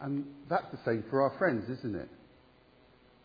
And 0.01 0.25
that's 0.49 0.69
the 0.71 0.79
same 0.85 1.03
for 1.09 1.21
our 1.21 1.37
friends, 1.37 1.69
isn't 1.79 1.95
it? 1.95 2.09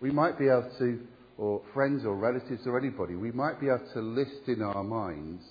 We 0.01 0.11
might 0.11 0.39
be 0.39 0.47
able 0.47 0.71
to, 0.79 1.01
or 1.37 1.63
friends 1.75 2.05
or 2.05 2.17
relatives 2.17 2.63
or 2.67 2.79
anybody, 2.79 3.15
we 3.15 3.31
might 3.33 3.61
be 3.61 3.67
able 3.67 3.87
to 3.95 4.01
list 4.01 4.49
in 4.49 4.63
our 4.63 4.83
minds 4.83 5.43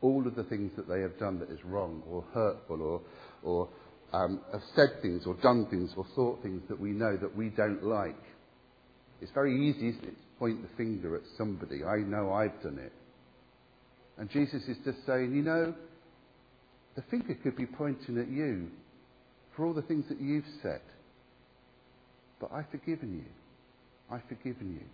all 0.00 0.26
of 0.26 0.36
the 0.36 0.44
things 0.44 0.70
that 0.76 0.88
they 0.88 1.00
have 1.00 1.18
done 1.18 1.40
that 1.40 1.50
is 1.50 1.58
wrong 1.64 2.02
or 2.08 2.24
hurtful 2.32 2.82
or, 2.82 3.00
or 3.42 3.68
um, 4.12 4.40
have 4.52 4.62
said 4.74 5.02
things 5.02 5.22
or 5.26 5.34
done 5.42 5.66
things 5.66 5.90
or 5.96 6.06
thought 6.14 6.42
things 6.42 6.62
that 6.68 6.78
we 6.78 6.90
know 6.90 7.16
that 7.16 7.36
we 7.36 7.48
don't 7.48 7.82
like. 7.82 8.16
It's 9.20 9.32
very 9.32 9.68
easy, 9.68 9.88
isn't 9.88 10.04
it, 10.04 10.10
to 10.10 10.38
point 10.38 10.62
the 10.62 10.76
finger 10.76 11.16
at 11.16 11.22
somebody. 11.36 11.84
I 11.84 11.98
know 11.98 12.32
I've 12.32 12.62
done 12.62 12.78
it. 12.78 12.92
And 14.16 14.30
Jesus 14.30 14.62
is 14.68 14.76
just 14.84 14.98
saying, 15.06 15.34
you 15.34 15.42
know, 15.42 15.74
the 16.96 17.02
finger 17.10 17.34
could 17.42 17.56
be 17.56 17.66
pointing 17.66 18.18
at 18.18 18.28
you 18.28 18.68
for 19.54 19.66
all 19.66 19.72
the 19.72 19.82
things 19.82 20.04
that 20.08 20.20
you've 20.20 20.44
said. 20.62 20.80
But 22.40 22.50
I've 22.52 22.68
forgiven 22.70 23.14
you. 23.14 24.14
I've 24.14 24.24
forgiven 24.28 24.72
you. 24.72 24.86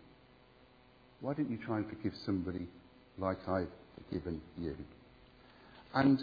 Why 1.21 1.35
don't 1.35 1.50
you 1.50 1.59
try 1.64 1.78
and 1.78 1.88
forgive 1.88 2.12
somebody 2.26 2.66
like 3.19 3.38
I've 3.49 3.69
forgiven 3.97 4.40
you? 4.59 4.75
And 5.95 6.21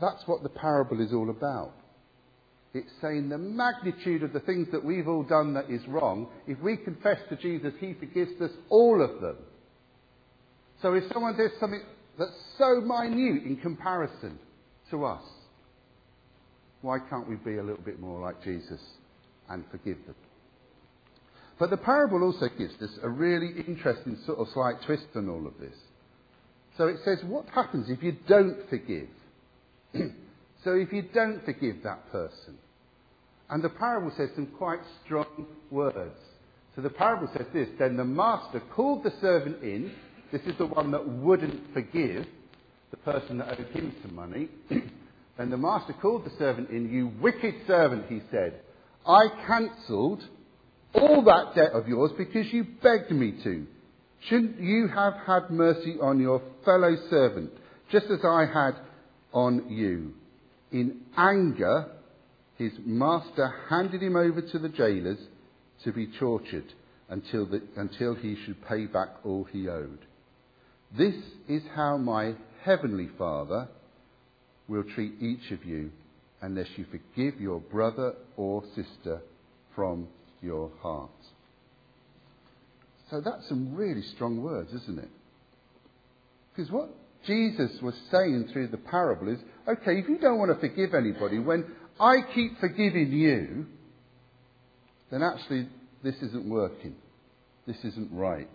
that's 0.00 0.22
what 0.26 0.42
the 0.42 0.48
parable 0.48 1.00
is 1.00 1.12
all 1.12 1.30
about. 1.30 1.72
It's 2.72 2.90
saying 3.02 3.28
the 3.28 3.38
magnitude 3.38 4.22
of 4.22 4.32
the 4.32 4.40
things 4.40 4.68
that 4.72 4.84
we've 4.84 5.08
all 5.08 5.24
done 5.24 5.54
that 5.54 5.68
is 5.68 5.80
wrong. 5.88 6.28
If 6.46 6.60
we 6.60 6.76
confess 6.76 7.18
to 7.28 7.36
Jesus, 7.36 7.72
He 7.80 7.94
forgives 7.94 8.40
us 8.40 8.52
all 8.68 9.02
of 9.02 9.20
them. 9.20 9.36
So 10.80 10.94
if 10.94 11.04
someone 11.12 11.36
does 11.36 11.50
something 11.58 11.82
that's 12.18 12.30
so 12.58 12.80
minute 12.80 13.42
in 13.44 13.58
comparison 13.60 14.38
to 14.90 15.04
us, 15.04 15.22
why 16.82 16.98
can't 17.10 17.28
we 17.28 17.36
be 17.36 17.58
a 17.58 17.62
little 17.62 17.82
bit 17.82 18.00
more 18.00 18.20
like 18.20 18.42
Jesus 18.42 18.80
and 19.48 19.64
forgive 19.70 19.98
them? 20.06 20.14
But 21.58 21.70
the 21.70 21.76
parable 21.76 22.22
also 22.22 22.48
gives 22.56 22.80
us 22.80 22.98
a 23.02 23.08
really 23.08 23.52
interesting 23.66 24.16
sort 24.24 24.38
of 24.38 24.48
slight 24.54 24.76
twist 24.86 25.06
on 25.14 25.28
all 25.28 25.46
of 25.46 25.52
this. 25.60 25.76
So 26.78 26.86
it 26.86 26.96
says, 27.04 27.18
what 27.26 27.46
happens 27.50 27.90
if 27.90 28.02
you 28.02 28.16
don't 28.26 28.56
forgive? 28.70 29.08
so 30.64 30.72
if 30.72 30.92
you 30.92 31.02
don't 31.14 31.44
forgive 31.44 31.82
that 31.84 32.10
person? 32.12 32.58
And 33.48 33.64
the 33.64 33.68
parable 33.68 34.12
says 34.16 34.30
some 34.34 34.46
quite 34.46 34.80
strong 35.04 35.46
words. 35.70 36.18
So 36.76 36.82
the 36.82 36.90
parable 36.90 37.28
says 37.36 37.46
this 37.52 37.68
Then 37.78 37.96
the 37.96 38.04
master 38.04 38.62
called 38.74 39.04
the 39.04 39.12
servant 39.20 39.62
in. 39.62 39.92
This 40.32 40.42
is 40.42 40.56
the 40.58 40.66
one 40.66 40.92
that 40.92 41.06
wouldn't 41.06 41.74
forgive 41.74 42.26
the 42.90 42.96
person 42.98 43.38
that 43.38 43.58
owed 43.58 43.66
him 43.68 43.94
some 44.02 44.14
money. 44.14 44.48
then 44.68 45.50
the 45.50 45.56
master 45.56 45.94
called 46.00 46.24
the 46.24 46.32
servant 46.38 46.70
in. 46.70 46.90
You 46.90 47.10
wicked 47.20 47.54
servant, 47.66 48.06
he 48.08 48.20
said. 48.30 48.60
I 49.06 49.26
cancelled 49.46 50.22
all 50.94 51.22
that 51.24 51.54
debt 51.54 51.72
of 51.72 51.88
yours 51.88 52.12
because 52.16 52.52
you 52.52 52.64
begged 52.82 53.10
me 53.10 53.32
to. 53.42 53.66
Shouldn't 54.28 54.60
you 54.60 54.88
have 54.88 55.14
had 55.26 55.50
mercy 55.50 55.96
on 56.00 56.20
your 56.20 56.42
fellow 56.64 56.94
servant, 57.08 57.50
just 57.90 58.06
as 58.06 58.20
I 58.24 58.44
had 58.44 58.76
on 59.32 59.70
you? 59.70 60.12
In 60.72 61.00
anger, 61.16 61.86
his 62.56 62.72
master 62.84 63.52
handed 63.68 64.02
him 64.02 64.16
over 64.16 64.40
to 64.40 64.58
the 64.58 64.68
jailers 64.68 65.18
to 65.84 65.92
be 65.92 66.06
tortured 66.18 66.72
until, 67.08 67.46
the, 67.46 67.62
until 67.76 68.14
he 68.14 68.36
should 68.44 68.64
pay 68.66 68.86
back 68.86 69.08
all 69.24 69.44
he 69.44 69.68
owed. 69.68 69.98
This 70.96 71.14
is 71.48 71.62
how 71.74 71.96
my 71.96 72.34
heavenly 72.62 73.08
Father 73.18 73.68
will 74.68 74.84
treat 74.94 75.14
each 75.20 75.50
of 75.50 75.64
you 75.64 75.90
unless 76.40 76.68
you 76.76 76.86
forgive 76.90 77.40
your 77.40 77.60
brother 77.60 78.14
or 78.36 78.62
sister 78.74 79.20
from 79.74 80.08
your 80.42 80.70
heart. 80.80 81.10
So 83.10 83.20
that's 83.20 83.48
some 83.48 83.74
really 83.74 84.02
strong 84.02 84.42
words, 84.42 84.72
isn't 84.72 84.98
it? 84.98 85.08
Because 86.54 86.70
what 86.70 86.90
Jesus 87.26 87.70
was 87.82 87.94
saying 88.10 88.48
through 88.52 88.68
the 88.68 88.78
parable 88.78 89.28
is 89.28 89.38
okay, 89.68 89.98
if 89.98 90.08
you 90.08 90.18
don't 90.18 90.38
want 90.38 90.52
to 90.52 90.68
forgive 90.68 90.94
anybody, 90.94 91.38
when 91.38 91.64
I 91.98 92.16
keep 92.34 92.58
forgiving 92.60 93.12
you, 93.12 93.66
then 95.10 95.22
actually 95.22 95.68
this 96.02 96.16
isn't 96.22 96.48
working. 96.48 96.94
This 97.66 97.76
isn't 97.84 98.10
right. 98.12 98.48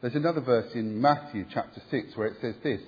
There's 0.00 0.14
another 0.14 0.40
verse 0.40 0.70
in 0.74 1.00
Matthew 1.00 1.46
chapter 1.52 1.80
6 1.90 2.16
where 2.16 2.28
it 2.28 2.36
says 2.40 2.54
this 2.62 2.80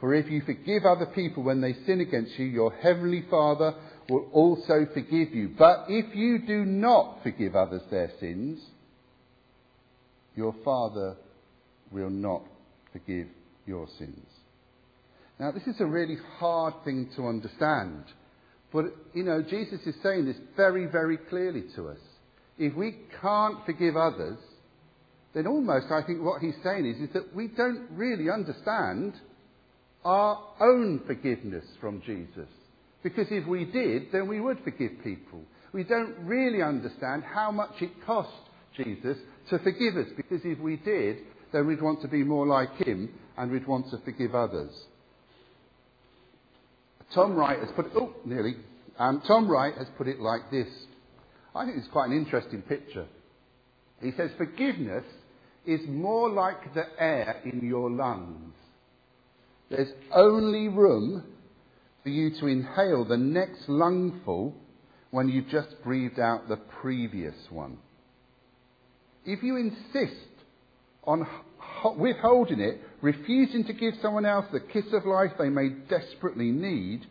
For 0.00 0.14
if 0.14 0.30
you 0.30 0.42
forgive 0.44 0.84
other 0.84 1.06
people 1.06 1.42
when 1.42 1.60
they 1.60 1.74
sin 1.86 2.00
against 2.00 2.38
you, 2.38 2.46
your 2.46 2.72
heavenly 2.72 3.24
Father 3.30 3.74
will 4.08 4.28
also 4.32 4.86
forgive 4.94 5.34
you. 5.34 5.54
But 5.56 5.86
if 5.88 6.14
you 6.16 6.38
do 6.46 6.64
not 6.64 7.22
forgive 7.22 7.54
others 7.54 7.82
their 7.90 8.10
sins, 8.18 8.60
your 10.34 10.54
Father 10.64 11.16
will 11.92 12.10
not 12.10 12.42
forgive 12.92 13.26
your 13.66 13.86
sins. 13.98 14.26
Now, 15.38 15.50
this 15.50 15.66
is 15.66 15.80
a 15.80 15.86
really 15.86 16.16
hard 16.38 16.74
thing 16.84 17.10
to 17.16 17.26
understand. 17.26 18.04
But, 18.72 18.86
you 19.12 19.22
know, 19.22 19.42
Jesus 19.42 19.80
is 19.86 19.94
saying 20.02 20.26
this 20.26 20.36
very, 20.56 20.86
very 20.86 21.18
clearly 21.18 21.64
to 21.76 21.88
us. 21.88 21.98
If 22.58 22.74
we 22.74 22.96
can't 23.20 23.64
forgive 23.66 23.96
others, 23.96 24.38
then 25.34 25.46
almost 25.46 25.86
I 25.90 26.02
think 26.06 26.22
what 26.22 26.40
he's 26.40 26.54
saying 26.64 26.86
is, 26.86 27.08
is 27.08 27.12
that 27.12 27.34
we 27.34 27.48
don't 27.48 27.86
really 27.90 28.30
understand 28.30 29.14
our 30.04 30.42
own 30.60 31.02
forgiveness 31.06 31.64
from 31.80 32.00
Jesus. 32.06 32.48
Because 33.02 33.26
if 33.30 33.46
we 33.46 33.66
did, 33.66 34.10
then 34.12 34.28
we 34.28 34.40
would 34.40 34.58
forgive 34.64 34.92
people. 35.04 35.42
We 35.72 35.84
don't 35.84 36.16
really 36.20 36.62
understand 36.62 37.22
how 37.22 37.50
much 37.50 37.82
it 37.82 37.90
cost 38.06 38.30
Jesus 38.76 39.18
to 39.50 39.58
forgive 39.58 39.96
us, 39.96 40.08
because 40.16 40.40
if 40.44 40.58
we 40.58 40.76
did, 40.76 41.18
then 41.52 41.66
we'd 41.66 41.82
want 41.82 42.00
to 42.02 42.08
be 42.08 42.24
more 42.24 42.46
like 42.46 42.74
him 42.76 43.10
and 43.36 43.50
we'd 43.50 43.66
want 43.66 43.90
to 43.90 43.98
forgive 43.98 44.34
others. 44.34 44.70
Tom 47.14 47.34
Wright 47.34 47.58
has 47.58 47.68
put 47.76 47.86
it, 47.86 47.92
oh, 47.96 48.14
nearly. 48.24 48.56
Um, 48.98 49.22
Tom 49.26 49.48
Wright 49.48 49.74
has 49.76 49.86
put 49.96 50.08
it 50.08 50.20
like 50.20 50.50
this. 50.50 50.68
I 51.54 51.64
think 51.64 51.78
it's 51.78 51.88
quite 51.88 52.10
an 52.10 52.16
interesting 52.16 52.62
picture. 52.62 53.06
He 54.02 54.12
says, 54.16 54.30
Forgiveness 54.36 55.04
is 55.64 55.80
more 55.88 56.28
like 56.30 56.74
the 56.74 56.84
air 56.98 57.40
in 57.44 57.66
your 57.66 57.90
lungs. 57.90 58.54
There's 59.70 59.92
only 60.14 60.68
room 60.68 61.24
for 62.02 62.10
you 62.10 62.30
to 62.40 62.46
inhale 62.46 63.04
the 63.04 63.16
next 63.16 63.68
lungful 63.68 64.54
when 65.10 65.28
you've 65.28 65.48
just 65.48 65.82
breathed 65.82 66.20
out 66.20 66.48
the 66.48 66.56
previous 66.56 67.34
one. 67.50 67.78
If 69.24 69.42
you 69.42 69.56
insist 69.56 70.14
on 71.04 71.26
withholding 71.94 72.60
it, 72.60 72.80
refusing 73.02 73.64
to 73.64 73.72
give 73.72 73.94
someone 74.02 74.26
else 74.26 74.46
the 74.52 74.60
kiss 74.60 74.86
of 74.92 75.04
life 75.06 75.32
they 75.38 75.48
may 75.48 75.68
desperately 75.68 76.50
need, 76.50 77.06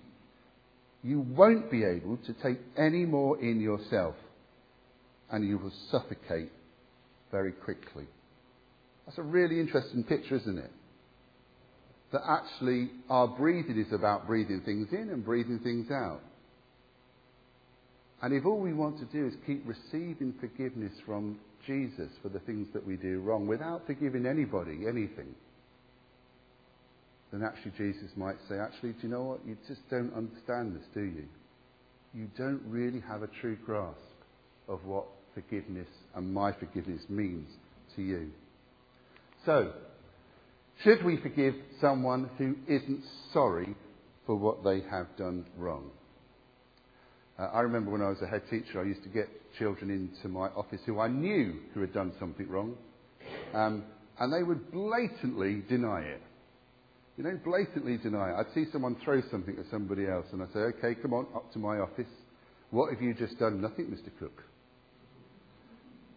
you 1.03 1.19
won't 1.19 1.69
be 1.69 1.83
able 1.83 2.17
to 2.25 2.33
take 2.43 2.57
any 2.77 3.05
more 3.05 3.39
in 3.39 3.61
yourself 3.61 4.15
and 5.31 5.47
you 5.47 5.57
will 5.57 5.73
suffocate 5.91 6.51
very 7.31 7.51
quickly. 7.51 8.05
That's 9.05 9.17
a 9.17 9.23
really 9.23 9.59
interesting 9.59 10.03
picture, 10.03 10.35
isn't 10.35 10.57
it? 10.57 10.71
That 12.11 12.21
actually 12.27 12.89
our 13.09 13.27
breathing 13.27 13.79
is 13.79 13.93
about 13.93 14.27
breathing 14.27 14.61
things 14.65 14.87
in 14.91 15.09
and 15.09 15.23
breathing 15.23 15.59
things 15.59 15.91
out. 15.91 16.21
And 18.21 18.33
if 18.33 18.45
all 18.45 18.59
we 18.59 18.73
want 18.73 18.97
to 18.99 19.05
do 19.05 19.27
is 19.27 19.33
keep 19.45 19.63
receiving 19.67 20.33
forgiveness 20.39 20.93
from 21.05 21.37
Jesus 21.65 22.09
for 22.21 22.29
the 22.29 22.39
things 22.39 22.67
that 22.73 22.85
we 22.85 22.95
do 22.95 23.19
wrong 23.19 23.47
without 23.47 23.85
forgiving 23.85 24.25
anybody 24.25 24.85
anything, 24.87 25.35
then 27.31 27.43
actually 27.43 27.71
Jesus 27.77 28.11
might 28.15 28.37
say, 28.47 28.57
actually, 28.57 28.93
do 28.93 28.99
you 29.03 29.09
know 29.09 29.23
what? 29.23 29.45
You 29.45 29.57
just 29.67 29.81
don't 29.89 30.13
understand 30.15 30.75
this, 30.75 30.85
do 30.93 31.01
you? 31.01 31.25
You 32.13 32.29
don't 32.37 32.61
really 32.65 33.01
have 33.01 33.23
a 33.23 33.29
true 33.41 33.57
grasp 33.65 33.99
of 34.67 34.85
what 34.85 35.05
forgiveness 35.33 35.87
and 36.15 36.33
my 36.33 36.51
forgiveness 36.53 37.01
means 37.09 37.49
to 37.95 38.01
you. 38.01 38.31
So, 39.45 39.73
should 40.83 41.03
we 41.03 41.17
forgive 41.17 41.55
someone 41.81 42.29
who 42.37 42.55
isn't 42.67 43.03
sorry 43.33 43.75
for 44.25 44.35
what 44.35 44.63
they 44.63 44.81
have 44.89 45.07
done 45.17 45.45
wrong? 45.57 45.91
Uh, 47.37 47.43
I 47.53 47.61
remember 47.61 47.91
when 47.91 48.01
I 48.01 48.09
was 48.09 48.21
a 48.21 48.27
head 48.27 48.43
teacher, 48.49 48.79
I 48.79 48.85
used 48.85 49.03
to 49.03 49.09
get 49.09 49.27
children 49.57 49.89
into 49.91 50.29
my 50.29 50.47
office 50.49 50.79
who 50.85 50.99
I 50.99 51.07
knew 51.07 51.59
who 51.73 51.81
had 51.81 51.93
done 51.93 52.13
something 52.19 52.47
wrong, 52.47 52.75
um, 53.53 53.83
and 54.19 54.31
they 54.31 54.43
would 54.43 54.71
blatantly 54.71 55.63
deny 55.67 56.01
it. 56.01 56.21
You 57.17 57.23
know, 57.23 57.39
blatantly 57.43 57.97
deny 57.97 58.31
it. 58.31 58.35
I'd 58.35 58.53
see 58.53 58.65
someone 58.71 58.95
throw 59.03 59.21
something 59.31 59.57
at 59.57 59.65
somebody 59.71 60.05
else, 60.07 60.25
and 60.31 60.41
I'd 60.41 60.51
say, 60.53 60.59
okay, 60.59 60.95
come 61.01 61.13
on, 61.13 61.27
up 61.35 61.51
to 61.53 61.59
my 61.59 61.77
office. 61.79 62.11
What 62.71 62.91
have 62.93 63.01
you 63.01 63.13
just 63.13 63.37
done? 63.39 63.61
Nothing, 63.61 63.87
Mr. 63.87 64.11
Cook. 64.19 64.43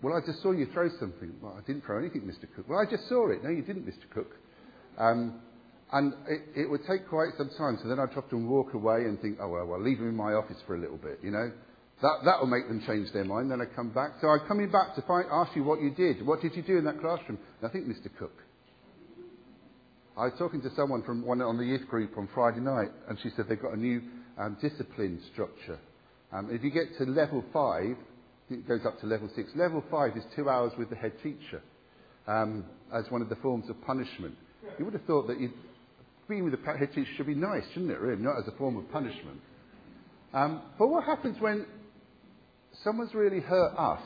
Well, 0.02 0.14
I 0.14 0.24
just 0.24 0.42
saw 0.42 0.52
you 0.52 0.66
throw 0.72 0.88
something. 1.00 1.34
Well, 1.42 1.56
I 1.58 1.66
didn't 1.66 1.84
throw 1.84 1.98
anything, 1.98 2.22
Mr. 2.22 2.46
Cook. 2.54 2.68
Well, 2.68 2.78
I 2.78 2.88
just 2.88 3.08
saw 3.08 3.30
it. 3.30 3.42
No, 3.42 3.50
you 3.50 3.62
didn't, 3.62 3.86
Mr. 3.86 4.08
Cook. 4.12 4.36
Um, 4.96 5.40
and 5.92 6.12
it, 6.28 6.62
it, 6.62 6.70
would 6.70 6.82
take 6.86 7.08
quite 7.08 7.30
some 7.38 7.50
time. 7.56 7.78
So 7.82 7.88
then 7.88 7.98
I'd 7.98 8.16
often 8.16 8.48
walk 8.48 8.74
away 8.74 9.04
and 9.04 9.20
think, 9.20 9.38
oh, 9.40 9.48
well, 9.48 9.66
well, 9.66 9.80
leave 9.80 9.98
them 9.98 10.08
in 10.08 10.16
my 10.16 10.34
office 10.34 10.58
for 10.66 10.76
a 10.76 10.78
little 10.78 10.98
bit, 10.98 11.20
you 11.22 11.30
know. 11.30 11.50
That, 12.02 12.18
that 12.26 12.40
will 12.40 12.46
make 12.46 12.68
them 12.68 12.82
change 12.86 13.12
their 13.12 13.24
mind. 13.24 13.50
Then 13.50 13.60
I 13.60 13.64
come 13.74 13.90
back. 13.90 14.12
So 14.20 14.28
I'm 14.28 14.46
coming 14.46 14.70
back 14.70 14.94
to 14.94 15.02
find, 15.02 15.26
ask 15.32 15.56
you 15.56 15.64
what 15.64 15.80
you 15.80 15.90
did. 15.90 16.24
What 16.24 16.40
did 16.40 16.54
you 16.54 16.62
do 16.62 16.78
in 16.78 16.84
that 16.84 17.00
classroom? 17.00 17.38
Nothing, 17.62 17.84
Mr. 17.84 18.10
Cook. 18.18 18.36
I 20.16 20.24
was 20.24 20.32
talking 20.38 20.60
to 20.62 20.70
someone 20.76 21.02
from 21.02 21.24
one 21.24 21.40
on 21.40 21.56
the 21.56 21.64
youth 21.64 21.86
group 21.88 22.18
on 22.18 22.28
Friday 22.34 22.60
night, 22.60 22.90
and 23.08 23.18
she 23.22 23.30
said 23.36 23.46
they've 23.48 23.60
got 23.60 23.74
a 23.74 23.80
new 23.80 24.02
um, 24.36 24.56
discipline 24.60 25.20
structure. 25.32 25.78
Um, 26.32 26.50
if 26.52 26.62
you 26.62 26.70
get 26.70 26.96
to 26.98 27.04
level 27.04 27.44
five, 27.52 27.96
it 28.50 28.66
goes 28.68 28.80
up 28.84 29.00
to 29.00 29.06
level 29.06 29.30
six. 29.34 29.50
Level 29.54 29.82
five 29.90 30.16
is 30.16 30.24
two 30.36 30.48
hours 30.48 30.72
with 30.78 30.90
the 30.90 30.96
head 30.96 31.12
teacher 31.22 31.62
um, 32.26 32.64
as 32.92 33.04
one 33.10 33.22
of 33.22 33.28
the 33.28 33.36
forms 33.36 33.70
of 33.70 33.80
punishment. 33.82 34.34
You 34.78 34.84
would 34.84 34.94
have 34.94 35.04
thought 35.04 35.26
that 35.28 35.38
being 36.28 36.44
with 36.44 36.52
the 36.52 36.72
head 36.72 36.90
should 37.16 37.26
be 37.26 37.34
nice, 37.34 37.62
shouldn't 37.72 37.90
it, 37.90 38.00
really? 38.00 38.22
Not 38.22 38.38
as 38.38 38.48
a 38.48 38.56
form 38.56 38.76
of 38.76 38.90
punishment. 38.92 39.40
Um, 40.34 40.62
but 40.78 40.88
what 40.88 41.04
happens 41.04 41.40
when 41.40 41.66
someone's 42.84 43.14
really 43.14 43.40
hurt 43.40 43.74
us? 43.78 44.02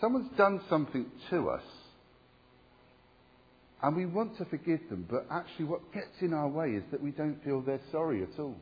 Someone's 0.00 0.30
done 0.36 0.60
something 0.68 1.06
to 1.30 1.50
us, 1.50 1.62
and 3.82 3.96
we 3.96 4.06
want 4.06 4.36
to 4.38 4.44
forgive 4.46 4.80
them, 4.88 5.06
but 5.10 5.26
actually, 5.30 5.66
what 5.66 5.92
gets 5.92 6.20
in 6.20 6.32
our 6.32 6.48
way 6.48 6.70
is 6.70 6.82
that 6.90 7.02
we 7.02 7.10
don't 7.10 7.42
feel 7.44 7.60
they're 7.60 7.80
sorry 7.90 8.22
at 8.22 8.38
all. 8.38 8.56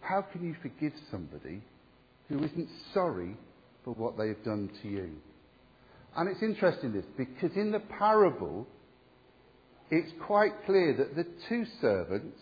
How 0.00 0.22
can 0.22 0.44
you 0.44 0.56
forgive 0.62 0.92
somebody 1.10 1.62
who 2.28 2.38
isn't 2.42 2.68
sorry 2.92 3.36
for 3.84 3.94
what 3.94 4.18
they 4.18 4.28
have 4.28 4.44
done 4.44 4.70
to 4.82 4.88
you? 4.88 5.10
And 6.16 6.28
it's 6.28 6.42
interesting 6.42 6.92
this 6.92 7.04
because 7.16 7.56
in 7.56 7.72
the 7.72 7.80
parable, 7.80 8.66
it's 9.92 10.10
quite 10.26 10.64
clear 10.64 10.96
that 10.96 11.14
the 11.14 11.26
two 11.50 11.66
servants 11.82 12.40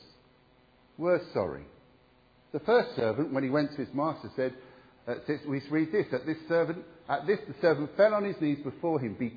were 0.97 1.21
sorry. 1.35 1.65
The 2.53 2.61
first 2.61 2.95
servant, 2.95 3.33
when 3.33 3.43
he 3.43 3.51
went 3.51 3.73
to 3.73 3.85
his 3.85 3.93
master, 3.93 4.31
said, 4.37 4.55
uh, 5.09 5.15
we 5.49 5.61
read 5.69 5.91
this, 5.91 6.07
at 6.13 6.27
this 6.27 6.37
servant, 6.49 6.85
at 7.09 7.27
this 7.27 7.41
the 7.49 7.55
servant 7.61 7.91
fell 7.97 8.15
on 8.15 8.25
his 8.25 8.41
knees 8.41 8.59
before 8.63 9.01
him, 9.01 9.17
be 9.19 9.37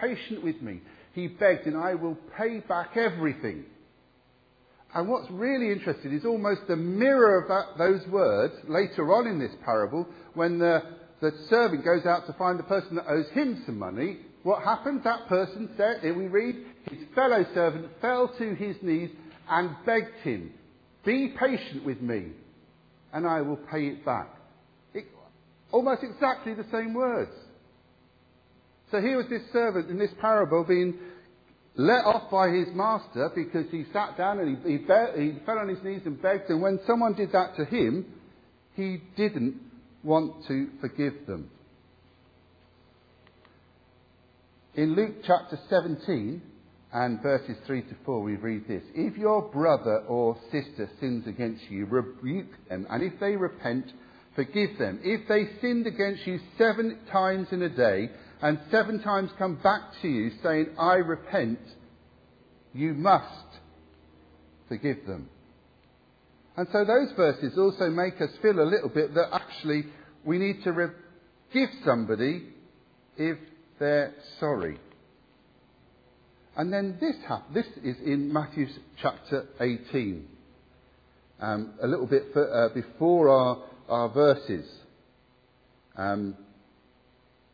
patient 0.00 0.42
with 0.42 0.60
me. 0.60 0.80
He 1.12 1.28
begged, 1.28 1.66
and 1.66 1.76
I 1.76 1.94
will 1.94 2.16
pay 2.36 2.58
back 2.60 2.96
everything. 2.96 3.64
And 4.92 5.08
what's 5.08 5.30
really 5.30 5.70
interesting 5.70 6.12
is 6.12 6.24
almost 6.24 6.62
the 6.66 6.74
mirror 6.74 7.40
of 7.40 7.48
that, 7.48 7.78
those 7.78 8.04
words 8.08 8.54
later 8.66 9.12
on 9.12 9.28
in 9.28 9.38
this 9.38 9.54
parable, 9.64 10.08
when 10.34 10.58
the, 10.58 10.82
the 11.20 11.30
servant 11.48 11.84
goes 11.84 12.06
out 12.06 12.26
to 12.26 12.32
find 12.32 12.58
the 12.58 12.64
person 12.64 12.96
that 12.96 13.06
owes 13.08 13.28
him 13.32 13.62
some 13.66 13.78
money, 13.78 14.18
what 14.42 14.64
happens? 14.64 15.04
That 15.04 15.28
person 15.28 15.70
said, 15.76 16.00
here 16.02 16.18
we 16.18 16.26
read, 16.26 16.56
his 16.90 17.00
fellow 17.14 17.44
servant 17.54 17.86
fell 18.00 18.32
to 18.38 18.54
his 18.54 18.76
knees 18.82 19.10
and 19.48 19.70
begged 19.86 20.16
him, 20.22 20.52
Be 21.04 21.34
patient 21.38 21.84
with 21.84 22.00
me, 22.00 22.28
and 23.12 23.26
I 23.26 23.42
will 23.42 23.58
pay 23.70 23.86
it 23.88 24.04
back. 24.04 24.28
It, 24.94 25.04
almost 25.70 26.02
exactly 26.02 26.54
the 26.54 26.66
same 26.72 26.94
words. 26.94 27.30
So 28.90 29.00
here 29.00 29.16
was 29.16 29.26
this 29.30 29.42
servant 29.52 29.90
in 29.90 29.98
this 29.98 30.10
parable 30.20 30.64
being 30.64 30.98
let 31.74 32.04
off 32.04 32.30
by 32.30 32.50
his 32.50 32.68
master 32.74 33.30
because 33.34 33.66
he 33.70 33.84
sat 33.92 34.18
down 34.18 34.38
and 34.40 34.58
he, 34.58 34.72
he, 34.72 34.78
be- 34.78 35.32
he 35.32 35.38
fell 35.46 35.58
on 35.58 35.68
his 35.68 35.82
knees 35.82 36.02
and 36.04 36.20
begged, 36.20 36.50
and 36.50 36.60
when 36.60 36.78
someone 36.86 37.14
did 37.14 37.32
that 37.32 37.56
to 37.56 37.64
him, 37.64 38.04
he 38.74 39.02
didn't 39.16 39.56
want 40.02 40.46
to 40.48 40.68
forgive 40.80 41.14
them. 41.26 41.50
In 44.74 44.94
Luke 44.94 45.16
chapter 45.26 45.58
17 45.68 46.42
and 46.92 47.22
verses 47.22 47.56
3 47.66 47.82
to 47.82 47.96
4, 48.04 48.22
we 48.22 48.36
read 48.36 48.68
this 48.68 48.82
If 48.94 49.16
your 49.16 49.42
brother 49.42 50.04
or 50.08 50.36
sister 50.50 50.90
sins 51.00 51.26
against 51.26 51.62
you, 51.70 51.86
rebuke 51.86 52.52
them, 52.68 52.86
and 52.90 53.02
if 53.02 53.18
they 53.18 53.36
repent, 53.36 53.86
forgive 54.34 54.78
them. 54.78 55.00
If 55.02 55.26
they 55.28 55.48
sinned 55.60 55.86
against 55.86 56.26
you 56.26 56.38
seven 56.58 56.98
times 57.10 57.48
in 57.50 57.62
a 57.62 57.68
day, 57.68 58.10
and 58.42 58.58
seven 58.70 59.02
times 59.02 59.30
come 59.38 59.58
back 59.62 59.80
to 60.02 60.08
you 60.08 60.32
saying, 60.42 60.74
I 60.78 60.94
repent, 60.94 61.60
you 62.74 62.92
must 62.92 63.46
forgive 64.68 65.06
them. 65.06 65.28
And 66.56 66.66
so 66.72 66.84
those 66.84 67.12
verses 67.16 67.56
also 67.56 67.88
make 67.88 68.20
us 68.20 68.30
feel 68.42 68.60
a 68.60 68.68
little 68.68 68.90
bit 68.90 69.14
that 69.14 69.28
actually 69.32 69.84
we 70.24 70.38
need 70.38 70.62
to 70.64 70.72
forgive 70.72 71.70
somebody 71.84 72.48
if 73.16 73.38
they're 73.78 74.14
sorry. 74.38 74.78
And 76.56 76.72
then 76.72 76.98
this, 77.00 77.16
this 77.54 77.66
is 77.82 77.96
in 78.04 78.32
Matthew 78.32 78.66
chapter 79.00 79.46
18, 79.58 80.26
um, 81.40 81.74
a 81.82 81.86
little 81.86 82.06
bit 82.06 82.24
for, 82.32 82.52
uh, 82.52 82.74
before 82.74 83.30
our, 83.30 83.62
our 83.88 84.08
verses 84.10 84.66
um, 85.96 86.36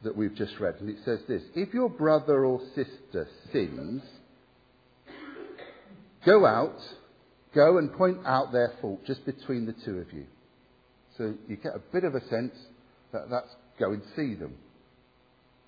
that 0.03 0.17
we've 0.17 0.35
just 0.35 0.59
read. 0.59 0.75
And 0.81 0.91
it 0.91 0.97
says 1.05 1.21
this 1.29 1.43
If 1.55 1.73
your 1.73 1.89
brother 1.89 2.45
or 2.45 2.61
sister 2.75 3.29
sins, 3.53 4.03
go 6.27 6.45
out, 6.45 6.79
go 7.55 7.79
and 7.79 7.93
point 7.93 8.19
out 8.27 8.53
their 8.53 8.75
fault 8.81 9.01
just 9.07 9.25
between 9.25 9.65
the 9.65 9.75
two 9.85 9.99
of 9.99 10.13
you. 10.13 10.27
So 11.17 11.35
you 11.49 11.57
get 11.57 11.75
a 11.75 11.81
bit 11.93 12.03
of 12.03 12.17
a 12.17 12.21
sense 12.29 12.55
that 13.13 13.31
that's 13.31 13.55
go 13.79 13.93
and 13.93 14.03
see 14.17 14.35
them. 14.35 14.55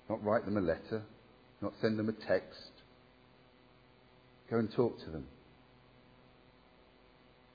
Not 0.09 0.23
write 0.23 0.43
them 0.45 0.57
a 0.57 0.61
letter, 0.61 1.03
not 1.61 1.73
send 1.81 1.97
them 1.97 2.09
a 2.09 2.27
text. 2.27 2.70
Go 4.51 4.59
and 4.59 4.71
talk 4.75 4.99
to 4.99 5.09
them. 5.09 5.25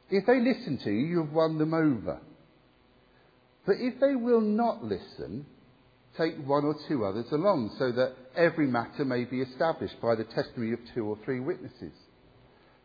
If 0.09 0.25
they 0.27 0.41
listen 0.41 0.79
to 0.85 0.91
you, 0.91 1.07
you've 1.07 1.33
won 1.33 1.59
them 1.59 1.75
over. 1.75 2.21
But 3.67 3.77
if 3.79 4.01
they 4.01 4.15
will 4.15 4.41
not 4.41 4.83
listen, 4.83 5.45
take 6.17 6.37
one 6.47 6.65
or 6.65 6.75
two 6.89 7.05
others 7.05 7.27
along 7.33 7.77
so 7.79 7.93
that 7.93 8.15
every 8.35 8.67
matter 8.67 9.05
may 9.05 9.25
be 9.25 9.43
established 9.43 10.01
by 10.01 10.15
the 10.15 10.25
testimony 10.25 10.73
of 10.73 10.79
two 10.95 11.05
or 11.05 11.19
three 11.25 11.41
witnesses. 11.41 11.93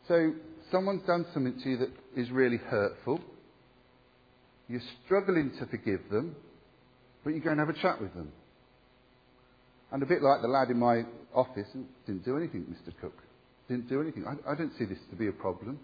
So, 0.08 0.34
someone's 0.72 1.06
done 1.08 1.26
something 1.34 1.62
to 1.64 1.70
you 1.70 1.78
that 1.78 1.92
is 2.18 2.30
really 2.32 2.58
hurtful. 2.58 3.22
You're 4.68 4.82
struggling 5.06 5.52
to 5.60 5.66
forgive 5.68 6.02
them, 6.10 6.36
but 7.24 7.34
you 7.34 7.40
go 7.40 7.52
and 7.52 7.60
have 7.60 7.70
a 7.70 7.82
chat 7.82 8.02
with 8.02 8.14
them. 8.14 8.32
And 9.92 10.02
a 10.04 10.06
bit 10.06 10.22
like 10.22 10.42
the 10.42 10.48
lad 10.48 10.70
in 10.70 10.80
my 10.80 11.04
office, 11.34 11.68
didn't 12.06 12.26
do 12.26 12.36
anything, 12.36 12.64
Mr. 12.64 12.94
Cook. 13.00 13.14
Didn't 13.72 13.90
do 13.90 14.02
anything. 14.02 14.26
I, 14.28 14.52
I 14.52 14.56
don't 14.56 14.74
see 14.78 14.86
this 14.86 15.00
to 15.10 15.16
be 15.16 15.28
a 15.28 15.32
problem. 15.32 15.80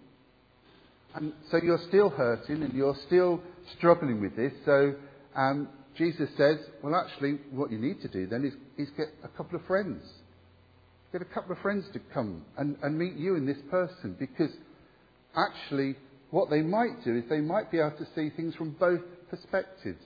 And 1.14 1.32
so 1.50 1.58
you're 1.62 1.80
still 1.88 2.10
hurting 2.10 2.62
and 2.62 2.72
you're 2.74 2.96
still 3.06 3.40
struggling 3.76 4.20
with 4.20 4.36
this. 4.36 4.52
So 4.64 4.94
um, 5.34 5.68
Jesus 5.96 6.28
says, 6.36 6.58
well, 6.82 6.94
actually, 6.94 7.38
what 7.50 7.72
you 7.72 7.78
need 7.78 8.00
to 8.02 8.08
do 8.08 8.26
then 8.26 8.44
is, 8.44 8.52
is 8.76 8.92
get 8.96 9.08
a 9.24 9.28
couple 9.28 9.58
of 9.58 9.66
friends 9.66 10.02
Get 11.12 11.22
a 11.22 11.24
couple 11.24 11.52
of 11.52 11.58
friends 11.62 11.86
to 11.94 12.00
come 12.12 12.44
and, 12.58 12.76
and 12.82 12.98
meet 12.98 13.14
you 13.14 13.36
and 13.36 13.48
this 13.48 13.56
person 13.70 14.14
because 14.18 14.50
actually 15.34 15.96
what 16.30 16.50
they 16.50 16.60
might 16.60 17.02
do 17.02 17.16
is 17.16 17.24
they 17.30 17.40
might 17.40 17.70
be 17.70 17.78
able 17.78 17.96
to 17.96 18.06
see 18.14 18.28
things 18.36 18.54
from 18.56 18.76
both 18.78 19.00
perspectives. 19.30 20.02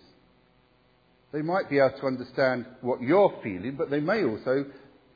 They 1.33 1.43
might 1.43 1.69
be 1.69 1.79
able 1.79 1.99
to 1.99 2.07
understand 2.07 2.67
what 2.83 3.01
you're 3.01 3.35
feeling, 3.43 3.75
but 3.77 3.91
they 3.91 3.99
may 3.99 4.23
also 4.23 4.67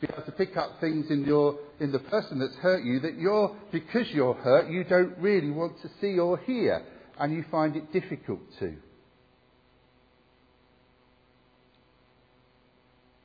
be 0.01 0.09
able 0.13 0.23
to 0.25 0.33
pick 0.33 0.57
up 0.57 0.81
things 0.81 1.07
in 1.11 1.25
your 1.25 1.59
in 1.81 1.93
the 1.93 1.99
person 1.99 2.39
that's 2.39 2.55
hurt 2.57 2.85
you 2.85 3.01
that 3.01 3.19
you're 3.19 3.57
because 3.73 4.07
you're 4.13 4.35
hurt 4.35 4.71
you 4.71 4.85
don't 4.85 5.17
really 5.19 5.51
want 5.51 5.81
to 5.83 5.89
see 6.01 6.19
or 6.19 6.37
hear 6.39 6.83
and 7.19 7.33
you 7.33 7.45
find 7.51 7.77
it 7.77 7.93
difficult 7.93 8.41
to. 8.61 8.75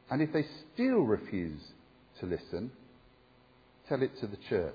And 0.10 0.22
if 0.22 0.34
they 0.34 0.46
still 0.74 1.02
refuse 1.02 1.62
to 2.20 2.26
listen, 2.26 2.72
tell 3.88 4.02
it 4.02 4.12
to 4.20 4.28
the 4.28 4.38
church. 4.50 4.74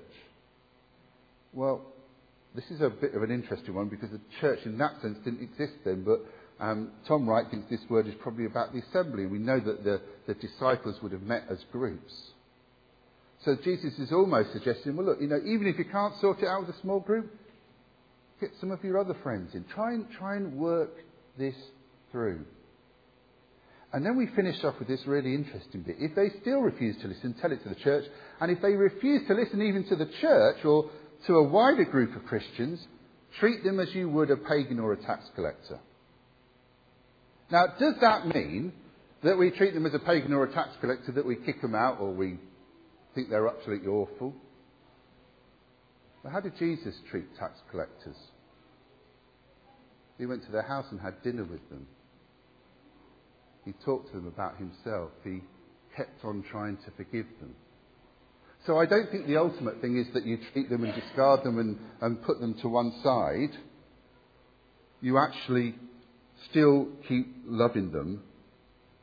Well, 1.53 1.81
this 2.55 2.65
is 2.71 2.81
a 2.81 2.89
bit 2.89 3.13
of 3.13 3.21
an 3.21 3.31
interesting 3.31 3.75
one 3.75 3.87
because 3.87 4.09
the 4.09 4.21
church 4.41 4.59
in 4.65 4.77
that 4.79 4.99
sense 5.01 5.17
didn't 5.23 5.43
exist 5.43 5.73
then, 5.85 6.03
but 6.03 6.25
um, 6.59 6.91
Tom 7.07 7.29
Wright 7.29 7.45
thinks 7.49 7.69
this 7.69 7.87
word 7.89 8.07
is 8.07 8.15
probably 8.21 8.45
about 8.45 8.73
the 8.73 8.79
assembly. 8.79 9.25
We 9.25 9.37
know 9.37 9.59
that 9.59 9.83
the, 9.83 10.01
the 10.25 10.33
disciples 10.33 10.95
would 11.01 11.11
have 11.11 11.21
met 11.21 11.43
as 11.49 11.59
groups. 11.71 12.13
So 13.45 13.55
Jesus 13.63 13.93
is 13.99 14.11
almost 14.11 14.51
suggesting, 14.53 14.95
well, 14.95 15.07
look, 15.07 15.21
you 15.21 15.27
know, 15.27 15.39
even 15.45 15.67
if 15.67 15.77
you 15.77 15.85
can't 15.85 16.19
sort 16.19 16.39
it 16.39 16.47
out 16.47 16.65
with 16.65 16.75
a 16.75 16.81
small 16.81 16.99
group, 16.99 17.31
get 18.41 18.49
some 18.59 18.71
of 18.71 18.83
your 18.83 18.99
other 18.99 19.15
friends 19.21 19.53
in. 19.53 19.65
Try 19.73 19.93
and, 19.93 20.07
try 20.17 20.35
and 20.35 20.53
work 20.53 20.91
this 21.37 21.55
through. 22.11 22.43
And 23.93 24.05
then 24.05 24.17
we 24.17 24.27
finish 24.35 24.63
off 24.63 24.75
with 24.79 24.87
this 24.87 24.99
really 25.05 25.33
interesting 25.33 25.81
bit. 25.83 25.95
If 25.99 26.15
they 26.15 26.29
still 26.41 26.59
refuse 26.59 26.97
to 27.01 27.07
listen, 27.07 27.35
tell 27.39 27.51
it 27.51 27.63
to 27.63 27.69
the 27.69 27.75
church. 27.75 28.05
And 28.41 28.51
if 28.51 28.61
they 28.61 28.73
refuse 28.73 29.25
to 29.27 29.33
listen 29.33 29.61
even 29.61 29.87
to 29.87 29.95
the 29.95 30.09
church 30.19 30.65
or 30.65 30.89
to 31.27 31.35
a 31.35 31.43
wider 31.43 31.85
group 31.85 32.15
of 32.15 32.25
Christians, 32.25 32.79
treat 33.39 33.63
them 33.63 33.79
as 33.79 33.93
you 33.93 34.09
would 34.09 34.29
a 34.29 34.35
pagan 34.35 34.79
or 34.79 34.93
a 34.93 34.97
tax 34.97 35.25
collector. 35.35 35.79
Now, 37.49 37.67
does 37.79 37.95
that 38.01 38.27
mean 38.27 38.73
that 39.23 39.37
we 39.37 39.51
treat 39.51 39.73
them 39.73 39.85
as 39.85 39.93
a 39.93 39.99
pagan 39.99 40.33
or 40.33 40.43
a 40.43 40.53
tax 40.53 40.69
collector, 40.81 41.11
that 41.13 41.25
we 41.25 41.35
kick 41.35 41.61
them 41.61 41.75
out 41.75 41.99
or 41.99 42.11
we 42.11 42.37
think 43.15 43.29
they're 43.29 43.47
absolutely 43.47 43.87
awful? 43.87 44.33
But 46.23 46.31
how 46.31 46.41
did 46.41 46.57
Jesus 46.57 46.95
treat 47.09 47.25
tax 47.37 47.59
collectors? 47.71 48.17
He 50.17 50.25
went 50.25 50.45
to 50.45 50.51
their 50.51 50.63
house 50.63 50.85
and 50.91 50.99
had 50.99 51.21
dinner 51.23 51.43
with 51.43 51.67
them. 51.69 51.87
He 53.65 53.73
talked 53.85 54.07
to 54.11 54.17
them 54.17 54.27
about 54.27 54.57
himself. 54.57 55.11
He 55.23 55.41
kept 55.95 56.23
on 56.23 56.43
trying 56.49 56.77
to 56.77 56.91
forgive 56.95 57.25
them. 57.39 57.55
So 58.65 58.77
I 58.77 58.85
don't 58.85 59.09
think 59.11 59.27
the 59.27 59.37
ultimate 59.37 59.81
thing 59.81 59.97
is 59.97 60.07
that 60.13 60.25
you 60.25 60.37
treat 60.51 60.69
them 60.69 60.83
and 60.83 60.93
discard 60.93 61.43
them 61.43 61.59
and, 61.59 61.77
and 62.01 62.21
put 62.23 62.39
them 62.39 62.55
to 62.61 62.67
one 62.67 62.93
side. 63.03 63.57
You 65.01 65.17
actually 65.17 65.75
still 66.49 66.87
keep 67.07 67.27
loving 67.45 67.91
them 67.91 68.23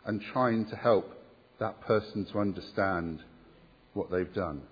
and 0.04 0.22
trying 0.32 0.66
to 0.66 0.76
help 0.76 1.10
that 1.60 1.80
person 1.82 2.26
to 2.32 2.38
understand 2.38 3.20
what 3.94 4.10
they've 4.10 4.34
done. 4.34 4.62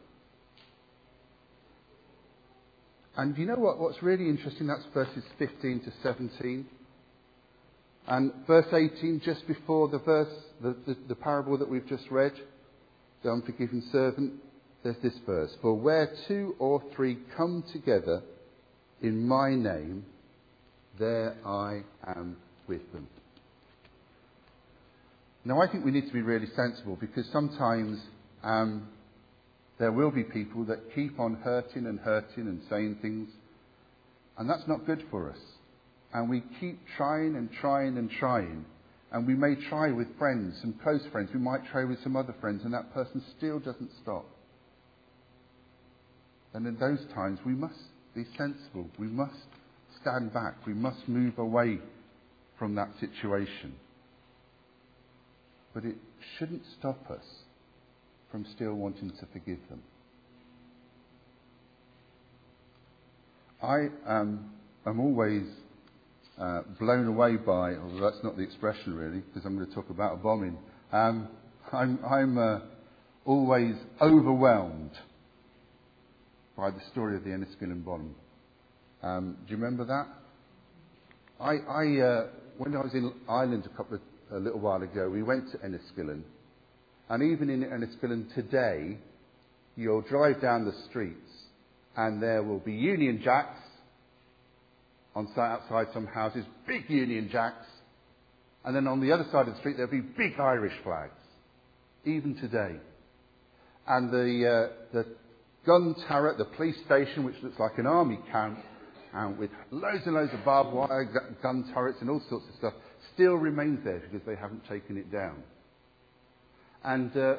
And 3.16 3.36
you 3.36 3.46
know 3.46 3.56
what? 3.56 3.78
What's 3.78 4.02
really 4.02 4.28
interesting? 4.28 4.66
That's 4.66 4.84
verses 4.94 5.22
15 5.38 5.80
to 5.84 5.92
17. 6.02 6.66
And 8.08 8.32
verse 8.46 8.66
18, 8.72 9.22
just 9.24 9.46
before 9.46 9.88
the 9.88 9.98
verse, 9.98 10.32
the, 10.60 10.74
the, 10.86 10.96
the 11.08 11.14
parable 11.14 11.56
that 11.58 11.68
we've 11.68 11.86
just 11.88 12.04
read, 12.10 12.32
the 13.22 13.30
unforgiven 13.30 13.84
servant, 13.92 14.32
there's 14.82 14.96
this 15.02 15.14
verse. 15.24 15.50
For 15.60 15.74
where 15.74 16.12
two 16.26 16.56
or 16.58 16.82
three 16.96 17.18
come 17.36 17.62
together 17.72 18.22
in 19.00 19.26
my 19.28 19.54
name, 19.54 20.04
there 20.98 21.36
I 21.46 21.82
am 22.06 22.36
with 22.68 22.92
them. 22.92 23.06
Now, 25.44 25.60
I 25.60 25.70
think 25.70 25.84
we 25.84 25.90
need 25.90 26.06
to 26.06 26.12
be 26.12 26.22
really 26.22 26.48
sensible 26.54 26.96
because 27.00 27.26
sometimes 27.32 27.98
um, 28.44 28.88
there 29.78 29.90
will 29.90 30.10
be 30.10 30.22
people 30.22 30.64
that 30.66 30.94
keep 30.94 31.18
on 31.18 31.34
hurting 31.34 31.86
and 31.86 31.98
hurting 31.98 32.46
and 32.46 32.60
saying 32.70 32.98
things, 33.02 33.28
and 34.38 34.48
that's 34.48 34.66
not 34.68 34.86
good 34.86 35.04
for 35.10 35.30
us 35.30 35.38
and 36.12 36.28
we 36.28 36.42
keep 36.60 36.78
trying 36.96 37.36
and 37.36 37.50
trying 37.60 37.96
and 37.96 38.10
trying. 38.10 38.64
And 39.12 39.26
we 39.26 39.34
may 39.34 39.54
try 39.68 39.90
with 39.90 40.08
friends, 40.18 40.56
some 40.60 40.74
close 40.82 41.02
friends. 41.10 41.30
We 41.34 41.40
might 41.40 41.66
try 41.70 41.84
with 41.84 42.02
some 42.02 42.16
other 42.16 42.34
friends, 42.40 42.62
and 42.64 42.72
that 42.72 42.92
person 42.94 43.22
still 43.36 43.58
doesn't 43.58 43.90
stop. 44.02 44.24
And 46.54 46.66
in 46.66 46.78
those 46.78 47.00
times, 47.14 47.38
we 47.44 47.52
must 47.52 47.78
be 48.14 48.24
sensible. 48.36 48.88
We 48.98 49.08
must 49.08 49.34
stand 50.00 50.32
back. 50.32 50.66
We 50.66 50.74
must 50.74 51.08
move 51.08 51.38
away 51.38 51.78
from 52.62 52.76
that 52.76 52.90
situation. 53.00 53.74
But 55.74 55.84
it 55.84 55.96
shouldn't 56.38 56.62
stop 56.78 57.10
us 57.10 57.24
from 58.30 58.46
still 58.54 58.74
wanting 58.74 59.10
to 59.10 59.26
forgive 59.32 59.58
them. 59.68 59.82
I 63.60 63.88
am 64.08 64.52
always 64.86 65.42
uh, 66.40 66.60
blown 66.78 67.08
away 67.08 67.34
by, 67.34 67.74
although 67.74 68.08
that's 68.08 68.22
not 68.22 68.36
the 68.36 68.44
expression 68.44 68.94
really, 68.94 69.22
because 69.22 69.44
I'm 69.44 69.56
going 69.56 69.68
to 69.68 69.74
talk 69.74 69.90
about 69.90 70.14
a 70.14 70.18
bombing. 70.18 70.56
Um, 70.92 71.26
I'm, 71.72 71.98
I'm 72.08 72.38
uh, 72.38 72.60
always 73.24 73.74
overwhelmed 74.00 74.92
by 76.56 76.70
the 76.70 76.80
story 76.92 77.16
of 77.16 77.24
the 77.24 77.30
Enniskillen 77.30 77.84
bomb. 77.84 78.14
Um, 79.02 79.36
do 79.48 79.50
you 79.50 79.60
remember 79.60 79.84
that? 79.84 80.06
I, 81.40 81.54
I 81.56 82.00
uh, 82.00 82.26
when 82.58 82.76
I 82.76 82.80
was 82.80 82.94
in 82.94 83.12
Ireland 83.28 83.66
a 83.66 83.76
couple 83.76 83.96
of, 83.96 84.02
a 84.30 84.38
little 84.38 84.60
while 84.60 84.82
ago, 84.82 85.08
we 85.08 85.22
went 85.22 85.50
to 85.52 85.58
Enniskillen, 85.58 86.22
and 87.08 87.22
even 87.22 87.50
in 87.50 87.62
Enniskillen 87.64 88.32
today, 88.34 88.98
you'll 89.76 90.02
drive 90.02 90.40
down 90.40 90.64
the 90.64 90.74
streets, 90.88 91.30
and 91.96 92.22
there 92.22 92.42
will 92.42 92.60
be 92.60 92.72
Union 92.72 93.20
Jacks 93.22 93.58
on 95.14 95.28
site 95.34 95.50
outside 95.50 95.86
some 95.92 96.06
houses, 96.06 96.44
big 96.66 96.88
Union 96.88 97.28
Jacks, 97.30 97.66
and 98.64 98.74
then 98.74 98.86
on 98.86 99.00
the 99.00 99.12
other 99.12 99.26
side 99.32 99.48
of 99.48 99.54
the 99.54 99.60
street 99.60 99.76
there'll 99.76 99.90
be 99.90 100.00
big 100.00 100.38
Irish 100.38 100.74
flags, 100.82 101.12
even 102.04 102.36
today. 102.36 102.76
And 103.86 104.10
the, 104.10 104.48
uh, 104.48 104.72
the 104.92 105.06
gun 105.66 105.94
turret, 106.08 106.38
the 106.38 106.44
police 106.44 106.76
station, 106.86 107.24
which 107.24 107.34
looks 107.42 107.58
like 107.58 107.78
an 107.78 107.86
army 107.86 108.18
camp, 108.30 108.58
and 109.14 109.38
with 109.38 109.50
loads 109.70 110.02
and 110.06 110.14
loads 110.14 110.32
of 110.32 110.44
barbed 110.44 110.72
wire 110.72 111.36
gun 111.42 111.70
turrets 111.74 111.98
and 112.00 112.10
all 112.10 112.22
sorts 112.28 112.46
of 112.48 112.54
stuff, 112.56 112.74
still 113.14 113.34
remains 113.34 113.80
there 113.84 113.98
because 113.98 114.26
they 114.26 114.36
haven't 114.36 114.66
taken 114.68 114.96
it 114.96 115.12
down. 115.12 115.42
And 116.84 117.16
uh, 117.16 117.36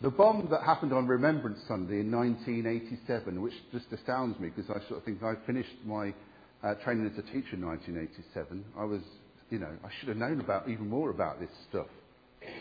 the 0.00 0.10
bomb 0.10 0.48
that 0.50 0.62
happened 0.62 0.92
on 0.92 1.06
Remembrance 1.06 1.58
Sunday 1.68 2.00
in 2.00 2.10
1987, 2.10 3.40
which 3.40 3.54
just 3.72 3.86
astounds 3.92 4.38
me 4.40 4.48
because 4.48 4.70
I 4.70 4.86
sort 4.88 4.98
of 5.00 5.04
think 5.04 5.22
I 5.22 5.34
finished 5.46 5.74
my 5.84 6.14
uh, 6.62 6.74
training 6.84 7.06
as 7.06 7.18
a 7.18 7.22
teacher 7.22 7.54
in 7.54 7.66
1987, 7.66 8.64
I 8.78 8.84
was, 8.84 9.00
you 9.50 9.58
know, 9.58 9.70
I 9.84 9.88
should 9.98 10.08
have 10.08 10.16
known 10.16 10.40
about 10.40 10.68
even 10.68 10.88
more 10.88 11.10
about 11.10 11.40
this 11.40 11.50
stuff. 11.68 11.86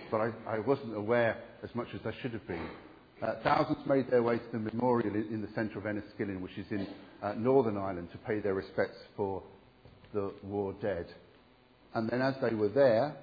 But 0.09 0.21
I, 0.21 0.31
I 0.47 0.59
wasn't 0.59 0.95
aware 0.95 1.37
as 1.63 1.73
much 1.75 1.87
as 1.93 2.01
I 2.05 2.11
should 2.21 2.33
have 2.33 2.47
been. 2.47 2.67
Uh, 3.21 3.35
thousands 3.43 3.77
made 3.85 4.09
their 4.09 4.23
way 4.23 4.37
to 4.37 4.51
the 4.51 4.57
memorial 4.57 5.13
in, 5.13 5.41
the 5.41 5.53
centre 5.53 5.77
of 5.77 5.85
Enniskillen, 5.85 6.41
which 6.41 6.57
is 6.57 6.65
in 6.71 6.87
uh, 7.21 7.33
Northern 7.37 7.77
Ireland, 7.77 8.09
to 8.11 8.17
pay 8.17 8.39
their 8.39 8.55
respects 8.55 8.97
for 9.15 9.43
the 10.13 10.31
war 10.43 10.73
dead. 10.81 11.05
And 11.93 12.09
then 12.09 12.21
as 12.21 12.33
they 12.41 12.55
were 12.55 12.69
there, 12.69 13.15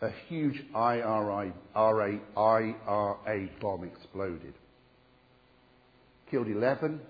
a 0.00 0.10
huge 0.28 0.62
IRA, 0.74 1.52
RA, 1.74 2.12
IRA 2.36 3.48
bomb 3.60 3.84
exploded. 3.84 4.54
Killed 6.30 6.48
11, 6.48 7.00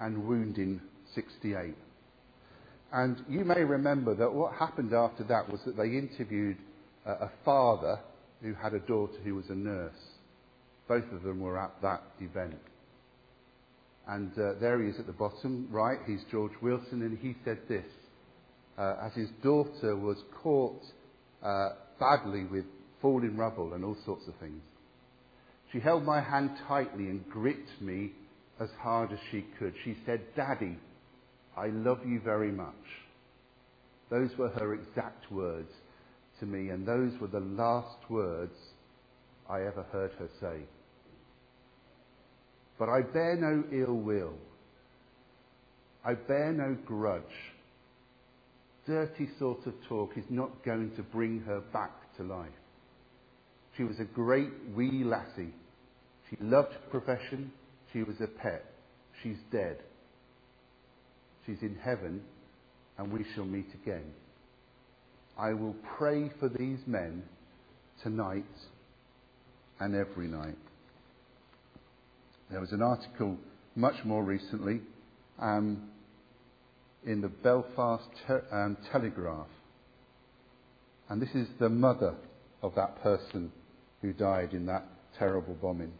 and 0.00 0.26
wounding 0.26 0.80
68. 1.14 1.74
And 2.92 3.24
you 3.28 3.44
may 3.44 3.62
remember 3.62 4.14
that 4.16 4.32
what 4.32 4.54
happened 4.54 4.92
after 4.92 5.22
that 5.24 5.48
was 5.48 5.60
that 5.64 5.76
they 5.76 5.90
interviewed 5.90 6.56
uh, 7.06 7.16
a 7.20 7.30
father 7.44 8.00
who 8.42 8.54
had 8.54 8.74
a 8.74 8.80
daughter 8.80 9.18
who 9.24 9.34
was 9.34 9.48
a 9.50 9.54
nurse. 9.54 9.92
Both 10.88 11.10
of 11.12 11.22
them 11.22 11.40
were 11.40 11.58
at 11.58 11.74
that 11.82 12.02
event. 12.20 12.58
And 14.08 14.32
uh, 14.32 14.54
there 14.60 14.82
he 14.82 14.88
is 14.88 14.98
at 14.98 15.06
the 15.06 15.12
bottom 15.12 15.68
right. 15.70 15.98
He's 16.06 16.24
George 16.30 16.52
Wilson, 16.62 17.02
and 17.02 17.18
he 17.18 17.36
said 17.44 17.58
this 17.68 17.84
uh, 18.78 18.96
as 19.04 19.12
his 19.14 19.28
daughter 19.42 19.94
was 19.94 20.16
caught 20.42 20.82
uh, 21.42 21.70
badly 21.98 22.44
with 22.44 22.64
falling 23.02 23.36
rubble 23.36 23.74
and 23.74 23.84
all 23.84 23.96
sorts 24.04 24.26
of 24.26 24.34
things. 24.36 24.62
She 25.72 25.80
held 25.80 26.04
my 26.04 26.20
hand 26.20 26.50
tightly 26.66 27.04
and 27.04 27.28
gripped 27.28 27.80
me 27.80 28.12
as 28.60 28.68
hard 28.82 29.12
as 29.12 29.18
she 29.30 29.44
could. 29.58 29.74
She 29.84 29.96
said, 30.04 30.20
Daddy, 30.34 30.76
I 31.56 31.68
love 31.68 32.00
you 32.06 32.20
very 32.24 32.50
much. 32.50 32.74
Those 34.10 34.30
were 34.36 34.48
her 34.48 34.74
exact 34.74 35.30
words 35.30 35.70
to 36.40 36.46
me, 36.46 36.70
and 36.70 36.86
those 36.86 37.12
were 37.20 37.28
the 37.28 37.40
last 37.40 37.98
words 38.08 38.56
I 39.48 39.60
ever 39.60 39.84
heard 39.92 40.12
her 40.18 40.28
say. 40.40 40.64
But 42.78 42.88
I 42.88 43.02
bear 43.02 43.36
no 43.36 43.64
ill 43.72 43.94
will. 43.94 44.34
I 46.04 46.14
bear 46.14 46.52
no 46.52 46.76
grudge. 46.86 47.22
Dirty 48.86 49.28
sort 49.38 49.66
of 49.66 49.74
talk 49.88 50.12
is 50.16 50.24
not 50.30 50.64
going 50.64 50.90
to 50.96 51.02
bring 51.02 51.40
her 51.40 51.60
back 51.72 51.92
to 52.16 52.22
life. 52.22 52.48
She 53.76 53.84
was 53.84 54.00
a 54.00 54.04
great 54.04 54.50
wee 54.74 55.04
lassie. 55.04 55.54
She 56.28 56.36
loved 56.40 56.72
her 56.72 56.90
profession. 56.90 57.52
She 57.92 58.02
was 58.02 58.16
a 58.20 58.26
pet. 58.26 58.64
She's 59.22 59.36
dead. 59.52 59.78
She's 61.44 61.60
in 61.62 61.76
heaven, 61.82 62.22
and 62.98 63.12
we 63.12 63.24
shall 63.34 63.44
meet 63.44 63.68
again. 63.82 64.04
I 65.40 65.54
will 65.54 65.74
pray 65.96 66.30
for 66.38 66.50
these 66.50 66.80
men 66.86 67.22
tonight 68.02 68.44
and 69.78 69.94
every 69.94 70.28
night. 70.28 70.58
There 72.50 72.60
was 72.60 72.72
an 72.72 72.82
article 72.82 73.38
much 73.74 74.04
more 74.04 74.22
recently 74.22 74.82
um, 75.38 75.88
in 77.06 77.22
the 77.22 77.28
Belfast 77.28 78.04
te- 78.26 78.54
um, 78.54 78.76
Telegraph, 78.92 79.46
and 81.08 81.22
this 81.22 81.34
is 81.34 81.48
the 81.58 81.70
mother 81.70 82.16
of 82.60 82.74
that 82.74 83.02
person 83.02 83.50
who 84.02 84.12
died 84.12 84.52
in 84.52 84.66
that 84.66 84.84
terrible 85.18 85.54
bombing. 85.54 85.92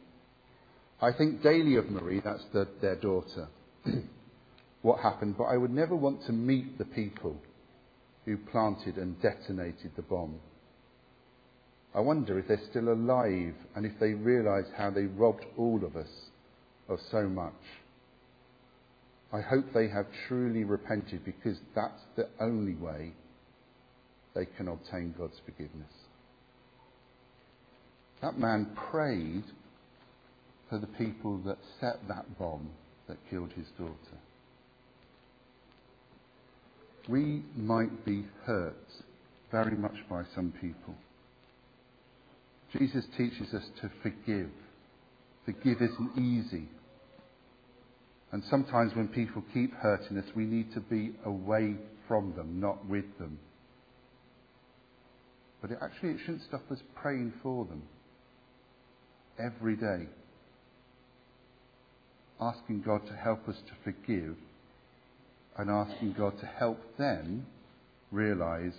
I 1.01 1.13
think 1.13 1.43
daily 1.43 1.77
of 1.77 1.89
Marie, 1.89 2.21
that's 2.23 2.45
the, 2.53 2.69
their 2.83 2.97
daughter, 2.97 3.49
what 4.83 5.01
happened, 5.01 5.37
but 5.39 5.45
I 5.45 5.57
would 5.57 5.73
never 5.73 5.97
want 5.97 6.27
to 6.27 6.33
meet 6.33 6.77
the 6.77 6.85
people 6.85 7.41
who 8.31 8.37
planted 8.37 8.97
and 8.97 9.21
detonated 9.21 9.91
the 9.97 10.03
bomb. 10.03 10.39
I 11.93 11.99
wonder 11.99 12.39
if 12.39 12.47
they're 12.47 12.61
still 12.71 12.93
alive 12.93 13.55
and 13.75 13.85
if 13.85 13.99
they 13.99 14.13
realise 14.13 14.67
how 14.77 14.91
they 14.91 15.07
robbed 15.07 15.45
all 15.57 15.85
of 15.85 15.97
us 15.97 16.31
of 16.89 17.01
so 17.11 17.25
much. 17.29 17.53
I 19.33 19.41
hope 19.41 19.65
they 19.75 19.89
have 19.89 20.07
truly 20.29 20.63
repented 20.63 21.25
because 21.25 21.59
that's 21.75 22.03
the 22.15 22.29
only 22.41 22.75
way 22.75 23.15
they 24.37 24.47
can 24.47 24.69
obtain 24.69 25.13
God's 25.19 25.41
forgiveness. 25.45 25.93
That 28.23 28.39
man 28.39 28.77
prayed 28.93 29.45
for 30.69 30.79
the 30.79 30.87
people 30.87 31.39
that 31.47 31.59
set 31.81 32.07
that 32.07 32.39
bomb 32.39 32.71
that 33.09 33.17
killed 33.29 33.51
his 33.57 33.67
daughter. 33.77 34.21
We 37.11 37.43
might 37.57 38.05
be 38.05 38.25
hurt 38.45 38.87
very 39.51 39.77
much 39.77 39.97
by 40.09 40.23
some 40.33 40.53
people. 40.61 40.95
Jesus 42.73 43.05
teaches 43.19 43.53
us 43.53 43.65
to 43.81 43.91
forgive. 44.01 44.51
Forgive 45.45 45.83
isn't 45.83 46.17
easy. 46.17 46.69
And 48.31 48.45
sometimes 48.49 48.95
when 48.95 49.09
people 49.09 49.43
keep 49.53 49.75
hurting 49.75 50.19
us, 50.19 50.25
we 50.37 50.45
need 50.45 50.73
to 50.75 50.81
be 50.81 51.11
away 51.25 51.75
from 52.07 52.33
them, 52.37 52.61
not 52.61 52.87
with 52.89 53.19
them. 53.19 53.41
But 55.61 55.73
it 55.73 55.79
actually, 55.83 56.11
it 56.11 56.19
shouldn't 56.21 56.45
stop 56.45 56.63
us 56.71 56.79
praying 56.95 57.33
for 57.43 57.65
them 57.65 57.83
every 59.37 59.75
day. 59.75 60.07
Asking 62.41 62.83
God 62.83 63.05
to 63.09 63.17
help 63.17 63.49
us 63.49 63.57
to 63.67 63.73
forgive 63.83 64.37
and 65.57 65.71
asking 65.71 66.15
God 66.17 66.39
to 66.41 66.47
help 66.47 66.79
them 66.97 67.47
realize 68.11 68.75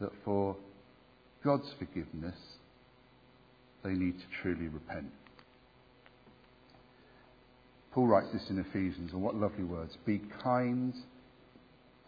that 0.00 0.10
for 0.24 0.56
God's 1.44 1.70
forgiveness, 1.78 2.36
they 3.84 3.92
need 3.92 4.18
to 4.18 4.24
truly 4.42 4.68
repent. 4.68 5.12
Paul 7.92 8.06
writes 8.06 8.28
this 8.32 8.50
in 8.50 8.58
Ephesians, 8.58 9.12
and 9.12 9.22
what 9.22 9.34
lovely 9.34 9.64
words. 9.64 9.96
Be 10.04 10.20
kind 10.42 10.94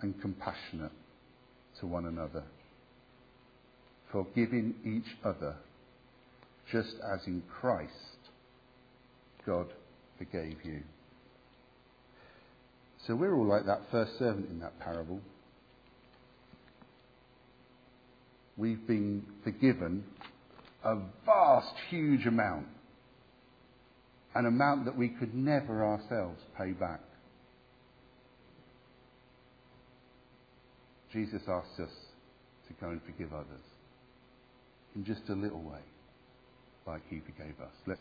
and 0.03 0.21
compassionate 0.21 0.93
to 1.81 1.87
one 1.87 2.07
another, 2.07 2.45
forgiving 4.13 4.75
each 4.85 5.17
other, 5.25 5.57
just 6.71 6.95
as 7.13 7.27
in 7.27 7.43
Christ 7.61 7.91
God 9.47 9.67
forgave 10.19 10.59
you. 10.65 10.83
So 13.07 13.15
we're 13.15 13.35
all 13.35 13.47
like 13.47 13.67
that 13.67 13.83
first 13.91 14.19
servant 14.19 14.51
in 14.51 14.61
that 14.61 14.79
parable. 14.81 15.21
We've 18.57 18.87
been 18.87 19.25
forgiven 19.43 20.05
a 20.85 20.97
vast, 21.25 21.75
huge 21.89 22.27
amount. 22.27 22.67
An 24.35 24.47
amount 24.47 24.85
that 24.85 24.97
we 24.97 25.09
could 25.09 25.35
never 25.35 25.85
ourselves 25.85 26.41
pay 26.57 26.73
back. 26.73 27.01
Jesus 31.13 31.43
asks 31.49 31.81
us 31.81 31.91
to 32.69 32.75
go 32.81 32.91
and 32.91 33.01
forgive 33.03 33.33
others 33.33 33.61
in 34.95 35.05
just 35.05 35.23
a 35.29 35.35
little 35.35 35.61
way, 35.61 35.81
like 36.87 37.03
he 37.09 37.21
forgave 37.21 37.55
us. 37.61 37.69
Let's 37.73 37.89